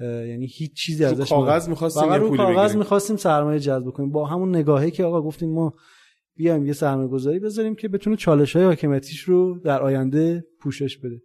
[0.00, 4.10] یعنی هیچ چیزی ازش کاغذ می‌خواستیم پولی کاغذ می‌خواستیم سرمایه جذب کنیم.
[4.10, 5.74] با همون نگاهی که آقا گفتیم ما
[6.36, 11.22] بیایم یه سرمایه گذاری بذاریم که بتونه چالش های حاکمیتیش رو در آینده پوشش بده.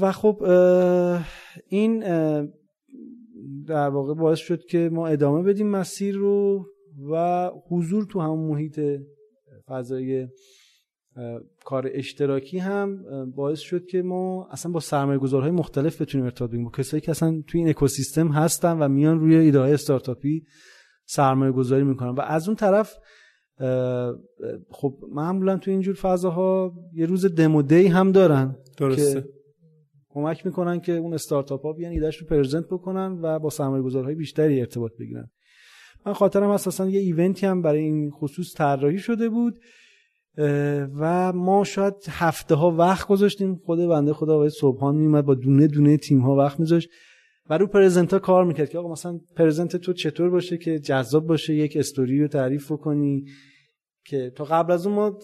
[0.00, 0.42] و خب
[1.68, 1.98] این
[3.66, 6.66] در واقع باعث شد که ما ادامه بدیم مسیر رو
[7.10, 8.80] و حضور تو همون محیط
[9.68, 10.28] فضای
[11.64, 13.04] کار اشتراکی هم
[13.36, 16.64] باعث شد که ما اصلا با سرمایه گذارهای مختلف بتونیم ارتباط بگیریم.
[16.64, 20.44] با کسایی که اصلا توی این اکوسیستم هستن و میان روی ایده های استارتاپی
[21.06, 22.08] سرمایه گذاری می‌کنن.
[22.08, 22.96] و از اون طرف
[24.70, 29.20] خب معمولا تو اینجور فضاها یه روز دمو دی هم دارن درسته.
[29.20, 29.28] که
[30.08, 34.14] کمک می‌کنن که اون استارتاپ ها بیان ایدهش رو پرزنت بکنن و با سرمایه گذارهای
[34.14, 35.30] بیشتری ارتباط بگیرن.
[36.06, 39.60] من خاطرم اساسا یه ایونتی هم برای این خصوص طراحی شده بود
[40.98, 43.60] و ما شاید هفته ها وقت گذاشتیم.
[43.64, 46.88] خود بنده خدا آقای صبحان میومد با دونه دونه تیم ها وقت میذاشت
[47.50, 51.26] و رو پرزنت ها کار می‌کرد که آقا مثلا پرزنت تو چطور باشه که جذاب
[51.26, 53.24] باشه یک استوری رو تعریف بکنی
[54.06, 55.18] که تا قبل از اون ما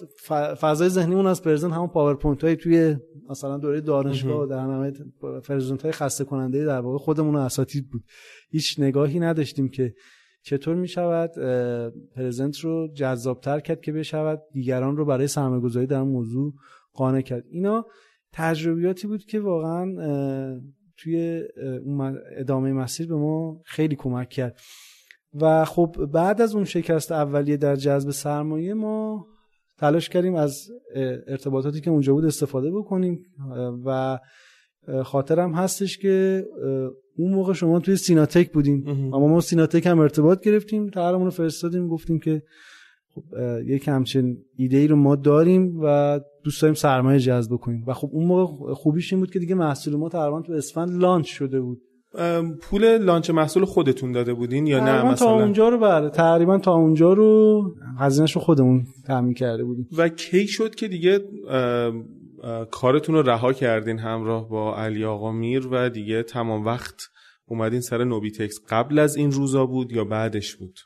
[0.61, 2.97] فضای ذهنیمون از present همون پاورپوینت های توی
[3.31, 4.93] مثلا دوره دانشگاه در همه
[5.49, 8.03] present های خسته کننده در واقع خودمون اساتید بود.
[8.51, 9.95] هیچ نگاهی نداشتیم که
[10.43, 11.30] چطور می شود
[12.16, 16.55] present رو جذابتر کرد که بشود دیگران رو برای سرمایه‌گذاری در موضوع
[16.93, 17.86] قانع کرد؟ اینا
[18.32, 19.95] تجربیاتی بود که واقعا
[20.97, 21.43] توی
[22.36, 24.61] ادامه مسیر به ما خیلی کمک کرد.
[25.34, 29.26] و خب بعد از اون شکست اولیه در جذب سرمایه ما
[29.78, 30.70] تلاش کردیم از
[31.26, 33.22] ارتباطاتی که اونجا بود استفاده بکنیم
[33.84, 34.18] و
[35.05, 36.45] خاطرم هستش که
[37.18, 40.91] اون موقع شما توی سیناتک بودیم اما ما سیناتک هم ارتباط گرفتیم.
[40.91, 42.43] طرحمون رو فرستادیم گفتیم که
[43.14, 43.22] خب
[43.66, 48.09] یک همچین ایده ای رو ما داریم و دوست داریم سرمایه جذب کنیم و خب
[48.12, 51.81] اون موقع خوبیش این بود که دیگه محصول ما تقریبا تو اسفند لانچ شده بود.
[52.61, 56.11] پول لانچ محصول خودتون داده بودین یا نه؟ مثلا تا اونجا رو بله.
[56.11, 57.62] تقریبا تا اونجا رو
[57.99, 59.89] هزینه‌ش رو خودمون تامین کرده بودیم.
[59.99, 61.20] و کی شد که دیگه
[62.70, 67.03] کارتون رو رها کردین همراه با علی آقا میر و دیگه تمام وقت
[67.47, 68.59] اومدین سر نوبیتکس.
[68.68, 70.78] قبل از این روزا بود یا بعدش بود؟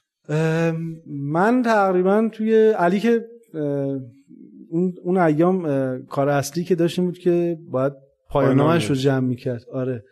[1.07, 3.25] من تقریبا توی علی که
[4.69, 5.63] اون, اون ایام
[6.07, 7.93] کار اصلی که داشتیم بود که باید
[8.29, 9.63] پایانامش رو جمع می‌کرد.
[9.73, 10.05] آره.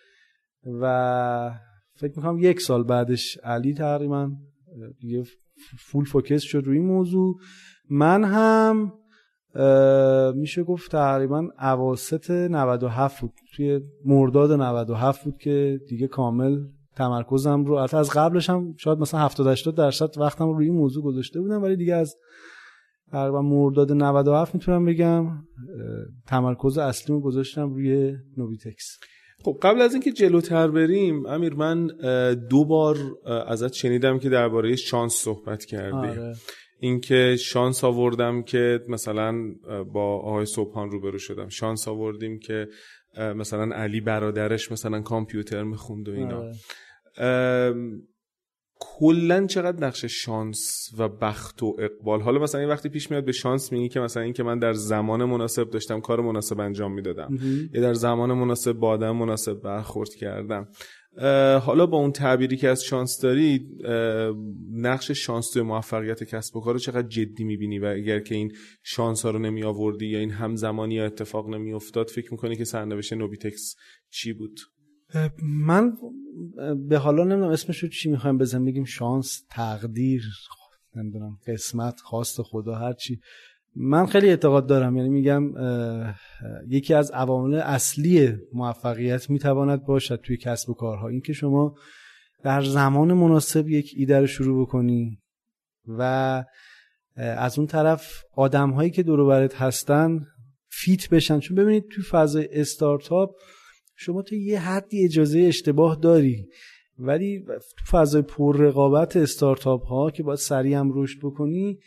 [0.80, 1.50] و
[1.94, 4.30] فکر می‌کنم یک سال بعدش علی تقریبا
[5.00, 5.22] دیگه
[5.78, 7.36] فول فوکس شد روی این موضوع.
[7.90, 8.92] من هم
[10.34, 13.32] میشه گفت تقریبا اواسط 97 بود.
[13.56, 16.58] توی مرداد 97 بود که دیگه کامل
[16.96, 20.76] تمرکزم رو البته از قبلش هم شاید مثلا 70 80 درصد وقتم رو روی این
[20.76, 22.16] موضوع گذاشته بودم ولی دیگه از
[23.12, 25.26] تقریبا مرداد 97 می‌تونم بگم
[26.26, 28.98] تمرکز اصلیمو گذاشتم روی نوبیتکس
[29.44, 31.86] خب قبل از اینکه جلوتر بریم امیر من
[32.50, 32.96] دو بار
[33.46, 35.96] ازت شنیدم که درباره شانس صحبت کردی.
[35.96, 36.34] آره.
[36.82, 39.54] اینکه شانس آوردم که مثلا
[39.92, 41.48] با آقای صبحان روبرو شدم.
[41.48, 42.68] شانس آوردیم که
[43.18, 46.38] مثلا علی برادرش مثلا کامپیوتر می‌خوند و اینا.
[46.38, 47.74] آره.
[48.80, 52.20] کلا چقدر نقش شانس و بخت و اقبال.
[52.20, 55.24] حالا مثلا این وقتی پیش میاد به شانس میگی که مثلا اینکه من در زمان
[55.24, 57.38] مناسب داشتم کار مناسب انجام می‌دادم.
[57.72, 60.68] یا در زمان مناسب با آدم مناسب برخورد کردم.
[61.62, 63.68] حالا با اون تعبیری که از شانس داری
[64.72, 68.52] نقش شانس توی موفقیت کسب و کار رو چقدر جدی می‌بینی؟ و اگر که این
[68.82, 72.64] شانس ها رو نمی آوردی یا این همزمانی یا اتفاق نمی افتاد فکر می‌کنی که
[72.64, 73.76] سرنوشت نوبیتکس
[74.10, 74.60] چی بود؟
[75.42, 75.92] من
[76.88, 80.22] به حالا نمی‌دونم اسمش رو چی می‌خوایم بزنیم بگیم شانس تقدیر
[80.96, 83.20] نمی‌دونم قسمت خواست خدا هرچی
[83.76, 85.52] من خیلی اعتقاد دارم یعنی میگم
[86.68, 91.08] یکی از عوامل اصلی موفقیت می‌تواند باشد توی کسب و کارها.
[91.08, 91.74] اینکه شما
[92.44, 95.18] در زمان مناسب یک ایده رو شروع بکنی
[95.86, 96.44] و
[97.16, 100.26] از اون طرف آدم هایی که دور برت هستن
[100.70, 101.40] فیت بشن.
[101.40, 103.30] چون ببینید توی فضای استارتاپ
[103.96, 106.48] شما تو یه حدی اجازه اشتباه داری
[106.98, 111.78] ولی تو فضای پر رقابت استارتاپ ها که باید سریع هم رشد بکنی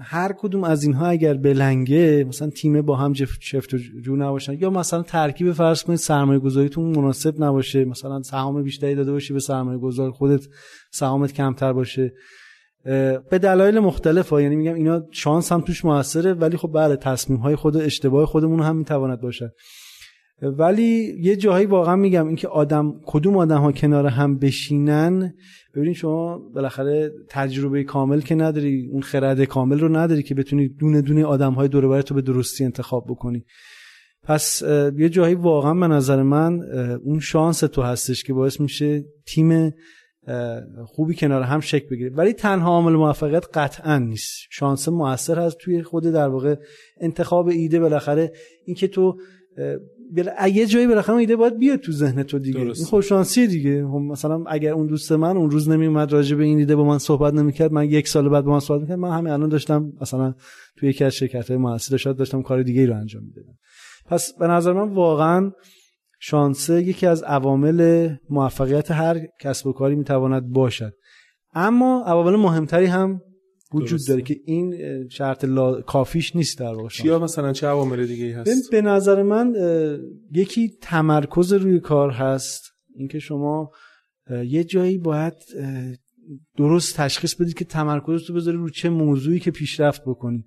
[0.00, 4.52] هر کدوم از اینها اگر بلنگه مثلا تیم با هم شفت و جو نباشن.
[4.52, 7.84] یا مثلا ترکیب فرض کنید سرمایه گذاریتون مناسب نباشه.
[7.84, 10.46] مثلا سهام بیشتری داده باشی به سرمایه گذار خودت
[10.92, 12.12] سهامت کمتر باشه.
[13.30, 14.40] به دلایل مختلف ها.
[14.40, 18.60] یعنی میگم اینا شانس هم توش موثره ولی خب بله تصمیم های خود اشتباه خودمون
[18.60, 19.52] هم می‌تواند باشه
[20.42, 25.34] ولی یه جاهایی واقعا میگم اینکه آدم کدوم آدم ها کنار هم بشینن
[25.74, 31.00] ببینید شما بالاخره تجربه کامل که نداری اون خرد کامل رو نداری که بتونی دونه
[31.00, 33.44] دونه آدم های دور تو به درستی انتخاب بکنی.
[34.22, 34.62] پس
[34.96, 36.60] یه جایی واقعا به نظر من
[37.04, 39.72] اون شانس تو هستش که باعث میشه تیم
[40.86, 42.10] خوبی کنار هم شکل بگیره.
[42.10, 44.32] ولی تنها عامل موفقیت قطعا نیست.
[44.50, 46.54] شانس موثر هست توی خود در واقع
[47.00, 48.32] انتخاب ایده بالاخره
[48.64, 49.16] اینکه تو
[50.52, 52.60] یه جایی بالاخره ایده باید بیاد تو ذهن تو دیگه.
[52.60, 52.80] درست.
[52.80, 53.86] این خوششانسی دیگه.
[53.86, 56.98] خب مثلا اگر اون دوست من اون روز نمیومد راجع به این ایده با من
[56.98, 60.34] صحبت نمی‌کرد من یک سال بعد با من صحبت می‌کرد من همین الان داشتم مثلا
[60.76, 63.58] توی یکی از شرکت های موثر شاد داشتم کار دیگه رو انجام می‌دادم.
[64.06, 65.52] پس به نظر من واقعا
[66.20, 70.92] شانسه یکی از عوامل موفقیت هر کسب و کاری می‌تواند باشد.
[71.54, 73.20] اما عوامل مهمتری هم
[73.74, 74.74] وجود داره که این
[75.08, 75.80] شرط لا...
[75.80, 79.54] کافیش نیست در واقع چیا مثلا چه عوامل دیگه هست؟ به نظر من
[80.32, 82.62] یکی تمرکز روی کار هست.
[82.96, 83.70] اینکه شما
[84.46, 85.34] یه جایی باید
[86.56, 90.44] درست تشخیص بدید که تمرکز رو بذاری رو چه موضوعی که پیشرفت بکنی.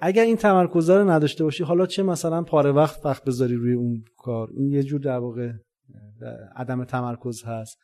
[0.00, 4.04] اگر این تمرکز رو نداشته باشی حالا چه مثلا پاره وقت وقت بذاری روی اون
[4.16, 5.52] کار؟ این یه جور در واقع
[6.56, 7.78] عدم تمرکز هست.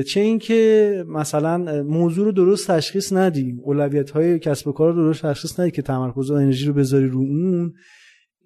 [0.00, 5.22] چه اینکه مثلا موضوع رو درست تشخیص ندی اولویت های کسب و کار رو درست
[5.22, 7.72] تشخیص ندی که تمرکز و انرژی رو بذاری رو اون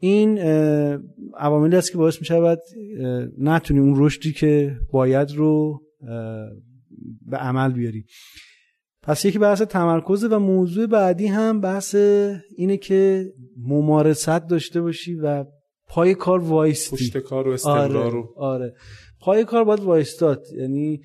[0.01, 0.39] این
[1.39, 2.59] عواملی است که باعث می شود
[3.39, 5.81] نتونی اون رشدی که باید رو
[7.27, 8.05] به عمل بیاری.
[9.03, 11.95] پس یکی بحث تمرکز و موضوع بعدی هم بحث
[12.57, 15.45] اینه که ممارست داشته باشی و
[15.89, 16.97] پای کار وایستی.
[16.97, 18.75] پشت کار و استمرار آره، آره.
[19.21, 20.43] پای کار باید وایستاد.
[20.57, 21.01] یعنی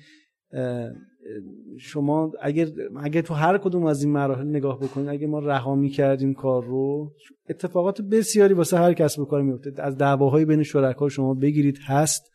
[1.78, 2.68] شما اگر
[3.02, 7.12] اگر تو هر کدوم از این مراحل نگاه بکنید اگر ما رها کردیم کار رو
[7.48, 12.32] اتفاقات بسیاری واسه هر کس به کار میفته از دعواهای بین شرکا شما بگیرید هست.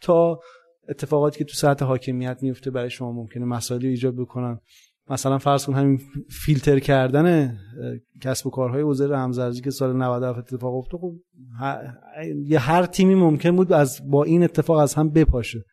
[0.00, 0.40] تا
[0.88, 4.58] اتفاقاتی که تو سطح حاکمیت میفته برای شما ممکنه مسائلی ایجاد بکنن.
[5.10, 6.00] مثلا فرض کن همین
[6.30, 7.58] فیلتر کردن
[8.20, 11.14] کسب و کارهای حوزه رمزارزی که سال 97 اتفاق افتاد خب
[12.44, 15.64] یه هر تیمی ممکن بود از با این اتفاق از هم بپاشه.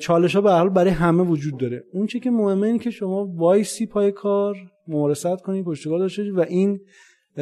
[0.00, 1.84] چالش ها به حال برای همه وجود داره.
[1.92, 4.56] اون چی که مهمه اینه که شما وایسی پای کار
[4.88, 6.80] ممارست کنی پشتکار داشته و این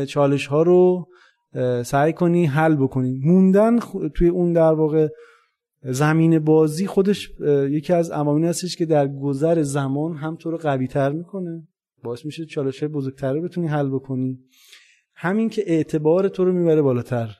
[0.09, 1.09] چالش ها رو
[1.85, 3.21] سعی کنی حل بکنی.
[3.25, 3.79] موندن
[4.15, 5.09] توی اون در واقع
[5.83, 7.31] زمین بازی خودش
[7.71, 11.69] یکی از عواملی هستش که در گذر زمان هم تو رو قوی تر می‌کنه.
[12.03, 14.39] باعث میشه چالش های بزرگتر رو بتونی حل بکنی.
[15.15, 17.31] همین که اعتبار تو رو می‌بره بالاتر.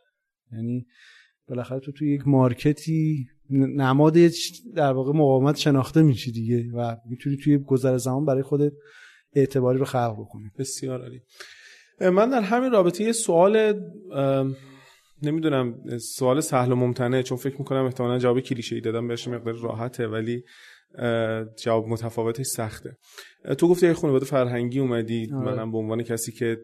[0.53, 0.87] یعنی
[1.49, 4.17] بالاخره تو توی یک مارکتی نماد
[4.75, 8.73] در واقع مقاومت شناخته میشی دیگه و می‌تونی توی گذر زمان برای خودت
[9.33, 10.51] اعتباری رو خلق بکنی.
[10.59, 11.21] بسیار عالی.
[12.01, 13.81] من در همین رابطه یه سوال
[15.23, 19.55] نمی‌دونم سوال سهل و ممتنه چون فکر می‌کنم احتمالا جواب کلیشه ای دادم بهش مقدار
[19.55, 20.43] راحته ولی
[21.57, 22.97] جواب متفاوتش سخته.
[23.59, 25.45] تو گفتی خانواده فرهنگی اومدی آره.
[25.45, 26.59] منم به عنوان کسی که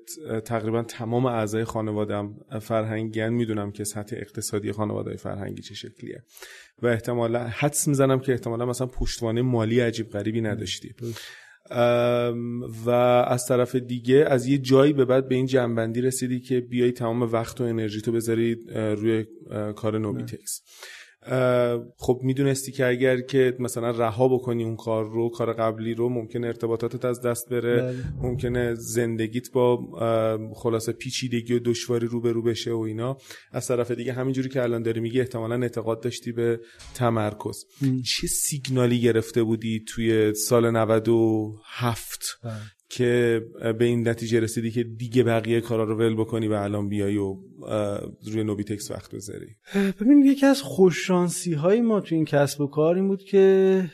[0.45, 6.22] تقریبا تمام اعضای خانوادم فرهنگیان می‌دونم که سطح اقتصادی خانواده فرهنگی چه شکلیه.
[6.83, 10.95] و احتمالا حدس می‌زنم که احتمالا مثلا پشتوانه مالی عجیب غریبی نداشتی.
[12.85, 12.91] و
[13.28, 17.22] از طرف دیگه از یه جایی به بعد به این جنبندی رسیدی که بیای تمام
[17.22, 19.26] وقت و انرژی تو بذاری روی
[19.76, 20.62] کار نوبیتکس.
[21.97, 26.45] خب می‌دونستی که اگر که مثلا رها بکنی اون کار رو کار قبلی رو ممکن
[26.45, 27.83] ارتباطاتت از دست بره.
[27.83, 27.95] بله.
[28.23, 29.79] ممکنه زندگیت با
[30.55, 33.16] خلاصه پیچیدگی و دشواری رو بشه و اینا.
[33.53, 36.61] از طرف دیگه همینجوری که الان داری میگی احتمالا اعتقاد داشتی به
[36.95, 37.64] تمرکز.
[38.05, 42.25] چه سیگنالی گرفته بودی توی سال 97
[42.93, 43.43] که
[43.78, 47.36] به این نتیجه رسیدی که دیگه بقیه کارا رو ول بکنی و الان بیای و
[48.32, 49.47] روی نوبیتکس وقت بذاری؟
[50.01, 53.84] ببین یکی از خوششانسی های ما تو این کسب و کار این بود که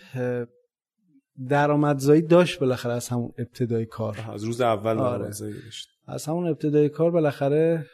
[1.49, 4.18] درآمدزایی داشت بالاخره از همون ابتدای کار.
[4.32, 5.18] از روز اول آره.
[5.18, 5.88] درآمدزایی داشت.
[6.07, 7.86] از همون ابتدای کار بالاخره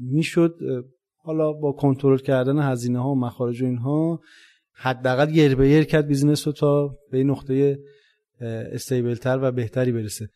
[0.00, 0.54] می‌شد
[1.16, 4.20] حالا با کنترل کردن هزینه ها و مخارج و اینها
[4.72, 7.78] حداقل یر به کرد بیزینس رو تا به این نقطه
[8.40, 10.28] استیبل تر و بهتری برسه.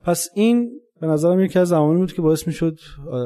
[0.00, 0.70] پس این
[1.00, 2.78] به نظرم یکی از زمانی بود که باعث می‌شد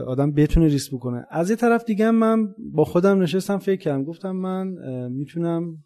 [0.07, 1.27] آدم بتونه ریسک بکنه.
[1.31, 4.05] از یه طرف دیگه من با خودم نشستم فکر کردم.
[4.05, 4.67] گفتم من
[5.09, 5.77] می‌تونم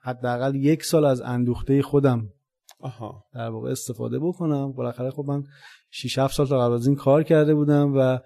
[0.00, 2.28] حداقل یک سال از اندوخته خودم
[2.80, 3.24] آها.
[3.34, 4.72] در واقع استفاده بکنم.
[4.72, 5.42] بالاخره خب من
[5.90, 8.18] 6 7 سال تا قبل از این کار کرده بودم و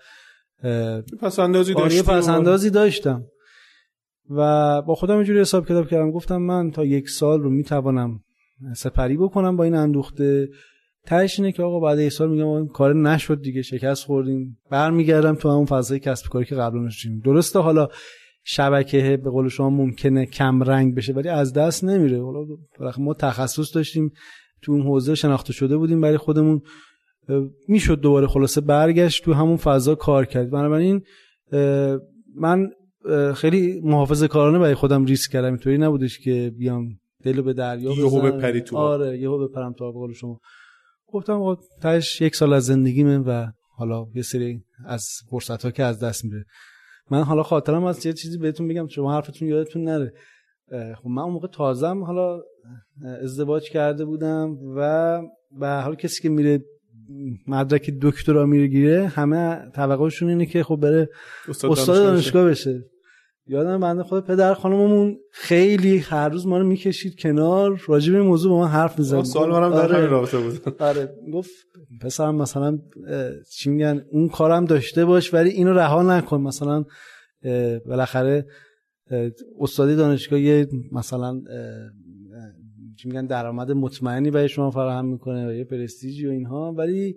[1.21, 3.25] پس اندازی داشتم پس اندازی داشتم.
[4.31, 6.11] و با خودم اینجوری حساب کتاب کردم.
[6.11, 8.21] گفتم من تا یک سال رو می‌توانم
[8.77, 10.49] سپری بکنم با این اندوخته.
[11.07, 14.59] تهش اینه که آقا بعد یک سال میگم کار نشد دیگه شکست خوردیم.
[14.71, 17.89] برمیگردم تو همون فضای کسب کاری که قبلا داشتیم درسته حالا
[18.45, 22.23] شبکه به قول شما ممکنه کم رنگ بشه ولی از دست نمیره.
[22.23, 24.13] حالا ما تخصص داشتیم
[24.63, 26.63] تو اون حوزه شناخته شده بودیم برای خودمون.
[27.69, 30.51] می‌شد دوباره خلاصه برگشت تو همون فضا کار کرد.
[30.51, 31.03] بنابراین
[32.37, 32.71] من
[33.35, 35.49] خیلی محافظه کارانه برای خودم ریسک کردم.
[35.49, 40.13] اینطوری نبودش که بیام دلو به دریا یهو بپری تو آره یهو بپرم تو قول
[40.13, 40.41] شما.
[41.07, 43.47] گفتم آقا تاش یک سال از زندگیمه و
[43.77, 46.45] حالا یه سری از فرصت ها که از دست میره.
[47.11, 50.13] من حالا خاطرم از یه چیزی بهتون بگم شما حرفتون یادتون نره.
[50.71, 52.41] خب من اون موقع تازم حالا
[53.23, 55.21] ازدواج کرده بودم و
[55.61, 56.65] به حال کسی که میره
[57.47, 61.09] مدرک دکترا می‌گیره همه توقعشون اینه که خب بره
[61.49, 62.85] استاد دانشگاه بشه.
[63.47, 67.83] یادم بنده خود پدر خانممون خیلی هر روز ما رو می‌کشید کنار.
[67.87, 69.23] راجع به این موضوع با من حرف می‌زد.
[69.23, 69.97] سال منم در آره.
[69.97, 70.83] همین رابطه بود.
[70.83, 71.15] آره.
[71.33, 71.51] گفت
[72.01, 72.79] پسرم مثلا
[73.59, 76.41] چی میگن اون کارم داشته باش ولی اینو رها نکن.
[76.41, 76.85] مثلا
[77.87, 78.47] بالاخره
[79.61, 81.41] استادی دانشگاه یه مثلا
[82.99, 86.73] چی میگن درآمد مطمئنی برای شما فراهم می‌کنه و یه پرستیجی و اینها.
[86.73, 87.17] ولی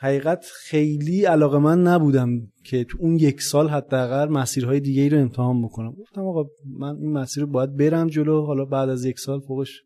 [0.00, 2.28] حقیقت خیلی علاقه من نبودم
[2.64, 5.92] که تو اون یک سال حداقل مسیرهای دیگه ای رو امتحان بکنم.
[5.92, 6.44] گفتم آقا
[6.78, 8.46] من این مسیر رو باید برم جلو.
[8.46, 9.82] حالا بعد از یک سال فوقش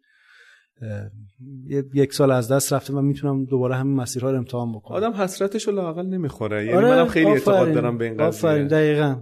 [1.95, 4.97] یک سال از دست رفته و می‌تونم دوباره همین مسیرها رو امتحان بکنم.
[4.97, 6.65] آدم حسرتش رو لاقل نمی‌خوره.
[6.67, 8.27] یعنی آره منم خیلی اعتقاد دارم به این قضیه.
[8.27, 9.21] آفرین دقیقاً.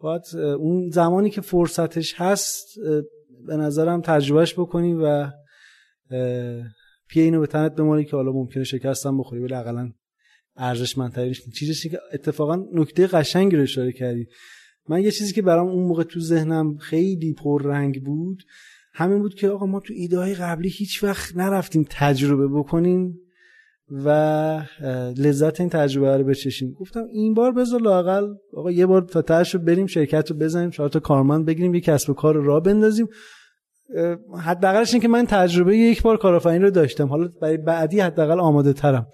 [0.00, 0.22] باید
[0.58, 2.66] اون زمانی که فرصتش هست
[3.46, 5.30] به نظرم تجربهش بکنی و
[7.08, 9.92] پیه اینو به تنت بمانی که حالا ممکنه شکستم بخوری ولی اقلا
[10.56, 14.26] ارزشمندترینش چیزی که اتفاقا نکته قشنگی رو اشاره کردی.
[14.88, 18.42] من یه چیزی که برام اون موقع تو ذهنم خیلی پررنگ بود
[18.94, 23.18] همین بود که آقا ما تو ایده های قبلی هیچ وقت نرفتیم تجربه بکنیم
[23.90, 24.08] و
[25.16, 26.72] لذت این تجربه رو بچشیم.
[26.72, 30.70] گفتم این بار بذار لاقل آقا یه بار تا تهش رو بریم شرکت رو بزنیم
[30.70, 33.08] چهار تا کارمند بگیریم یه کسب و کار راه بندازیم.
[34.44, 38.72] حداقلش این که من تجربه یک بار کارآفرینی رو داشتم حالا برای بعدی حداقل آماده
[38.72, 39.06] ترم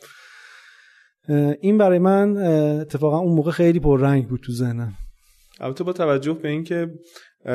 [1.60, 2.36] این برای من
[2.80, 4.92] اتفاقا اون موقع خیلی پررنگ بود تو ذهنم
[5.60, 6.90] البته با توجه به اینکه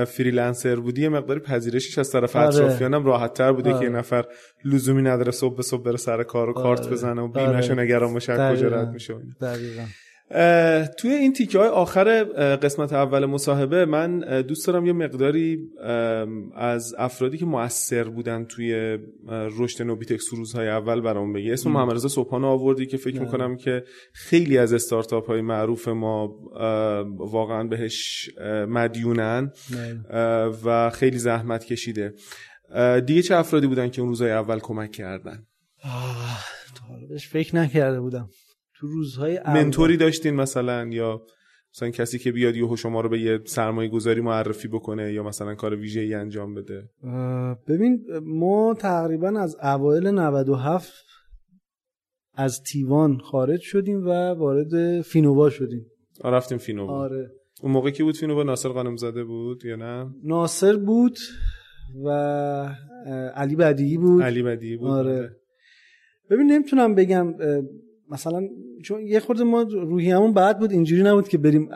[0.07, 2.47] فریلنسر بودی یه مقداری پذیرشش از طرف آره.
[2.47, 3.79] اطرافیانم راحت تر بوده آره.
[3.79, 4.25] که یه نفر
[4.65, 6.63] لزومی نداره صبح به صبح بره سر کار و آره.
[6.63, 7.83] کارت بزنه و بیمش آره.
[7.83, 9.85] نگران باشه کجا رد میشه دقیقاً
[10.97, 12.23] توی این تیکه های آخر
[12.55, 15.59] قسمت اول مصاحبه من دوست دارم یه مقداری
[16.55, 18.97] از افرادی که مؤثر بودن توی
[19.29, 21.51] رشد نوبیتکس روزهای اول برام بگی.
[21.51, 26.27] اسم محمد رضا صبحان آوردی که فکر می‌کنم که خیلی از استارتاپ های معروف ما
[27.17, 28.29] واقعا بهش
[28.67, 29.51] مدیونن
[30.63, 32.13] و خیلی زحمت کشیده.
[33.05, 35.45] دیگه چه افرادی بودن که اون روزهای اول کمک کردن؟
[35.83, 36.39] آه
[37.09, 38.29] بهش فکر نکرده بودم.
[38.79, 41.21] تو روزهای منتوری داشتین مثلا یا
[41.75, 45.55] مثلا کسی که بیاد یهو شما رو به یه سرمایه گذاری معرفی بکنه یا مثلا
[45.55, 46.89] کار ویژه ای انجام بده؟
[47.67, 50.93] ببین ما تقریبا از اوایل 97
[52.33, 55.85] از تیوان خارج شدیم و وارد فینووا شدیم.
[56.23, 56.93] رفتیم فینووا.
[56.93, 57.31] آره.
[57.61, 61.17] اون موقع کی بود فینووا؟ ناصر قانم زاده بود یا نه؟ ناصر بود
[62.05, 62.09] و
[63.35, 64.21] علی بدیعی بود.
[64.21, 64.89] علی بدیعی بود.
[64.89, 65.35] آره.
[66.29, 67.33] ببین نمی‌تونم بگم
[68.11, 68.41] مثلا
[68.83, 71.69] چون یه خورده ما روحیمون بعد بود اینجوری نبود که بریم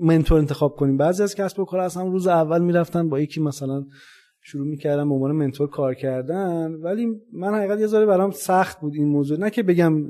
[0.00, 0.96] منتور انتخاب کنیم.
[0.96, 3.84] بعضی از کسب و اصلا روز اول می‌رفتن با یکی مثلا
[4.42, 6.74] شروع می‌کردن به عنوان منتور کار کردن.
[6.74, 9.38] ولی من حقیقت یه ذره برام سخت بود این موضوع.
[9.38, 10.08] نه که بگم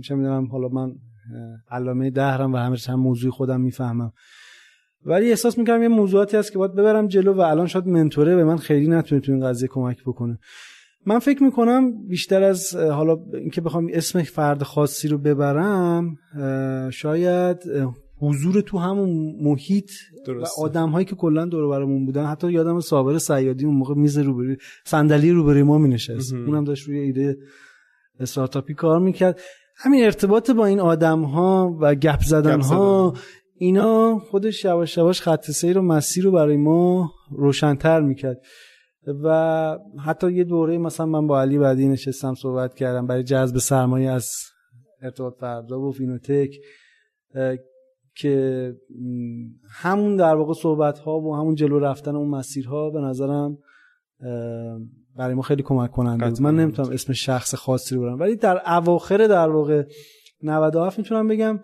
[0.00, 0.94] چه می‌دونم حالا من
[1.70, 4.12] علامه دهرم و همه هم موضوع خودم می‌فهمم.
[5.06, 8.44] ولی احساس می‌کردم یه موضوعاتی هست که باید ببرم جلو و الان شاید منتوره به
[8.44, 10.38] من خیلی نتونه تو این قضیه کمک بکنه.
[11.06, 16.16] من فکر می‌کنم بیشتر از حالا اینکه بخوام اسم فرد خاصی رو ببرم
[16.92, 17.58] شاید
[18.20, 19.90] حضور تو همون محیط
[20.26, 20.62] درسته.
[20.62, 24.18] و آدم هایی که کلا دور برمون بودن حتی یادم صابر سیادی اون موقع میز
[24.18, 26.34] روبروی صندلی روبروی ما مینشست.
[26.34, 27.36] اونم داشت روی ایده
[28.20, 29.40] استارتاپی کار می‌کرد.
[29.76, 32.60] همین ارتباط با این آدم ها و گپ زدن.
[32.60, 33.14] ها
[33.54, 38.40] اینا خودش یواش یواش خط سیر و مسیر رو برای ما روشنتر می‌کرد.
[39.06, 44.10] و حتی یه دوره مثلا من با علی بعدی نشستم صحبت کردم برای جذب سرمایه
[44.10, 44.30] از
[45.02, 46.50] ارتباط فردا و فینوتک
[48.14, 48.74] که
[49.68, 53.58] همون در واقع صحبت ها و همون جلو رفتن اون مسیرها به نظرم
[55.16, 56.42] برای ما خیلی کمک کننده بود.
[56.42, 59.84] من نمی‌تونم اسم شخص خاصی رو برم ولی در اواخر در واقع
[60.42, 61.60] 97 می‌تونم بگم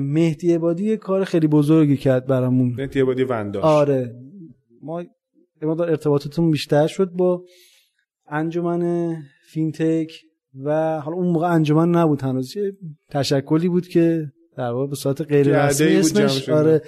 [0.00, 2.74] مهدی عبادی یه کار خیلی بزرگی کرد برامون.
[2.76, 4.14] مهدی عبادی ونداش آره.
[4.82, 5.04] ما
[5.66, 7.44] مقدار ارتباطاتون بیشتر شد با
[8.28, 9.14] انجمن
[9.48, 10.12] فینتک
[10.64, 12.72] و حالا اون موقع انجمن نبود هنوز یه
[13.10, 16.48] تشکلی بود که در واقع به صورت غیر رسمی اسمش.
[16.48, 16.82] آره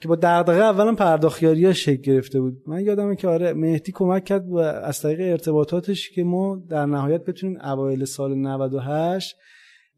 [0.00, 4.24] که با دغدغه اولا پرداختیاری ها شکل گرفته بود من یادمه که آره مهدی کمک
[4.24, 9.36] کرد و از طریق ارتباطاتش که ما در نهایت بتونیم اوایل سال 98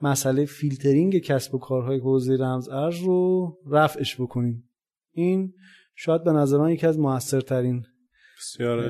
[0.02, 4.70] مسئله فیلترینگ کسب و کارهای حوزه رمز ارز رو رفعش بکنیم
[5.12, 5.52] این
[5.94, 7.84] شاید به نظر من یکی از موثرترین.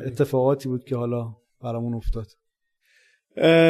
[0.07, 2.27] اتفاقاتی بود که حالا برامون افتاد.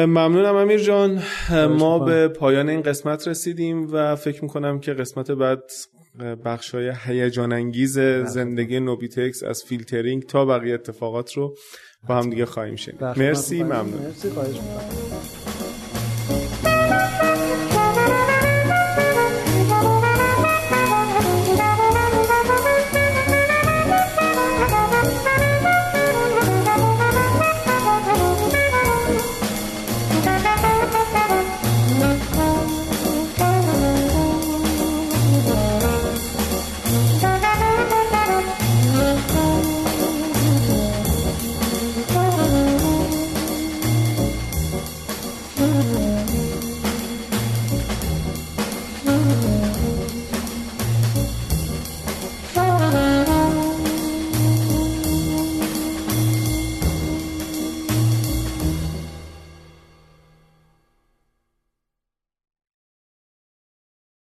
[0.07, 1.21] ممنونم امیر جان.
[1.69, 1.99] ما.
[1.99, 5.71] به پایان این قسمت رسیدیم و فکر می‌کنم که قسمت بعد
[6.45, 11.55] بخش های هیجان انگیز زندگی نوبیتکس از فیلترینگ تا بقیه اتفاقات رو
[12.07, 13.03] با هم دیگه خواهیم شنید.
[13.03, 14.01] مرسی ممنون.
[14.01, 15.54] مرسی خواهش می‌کنم.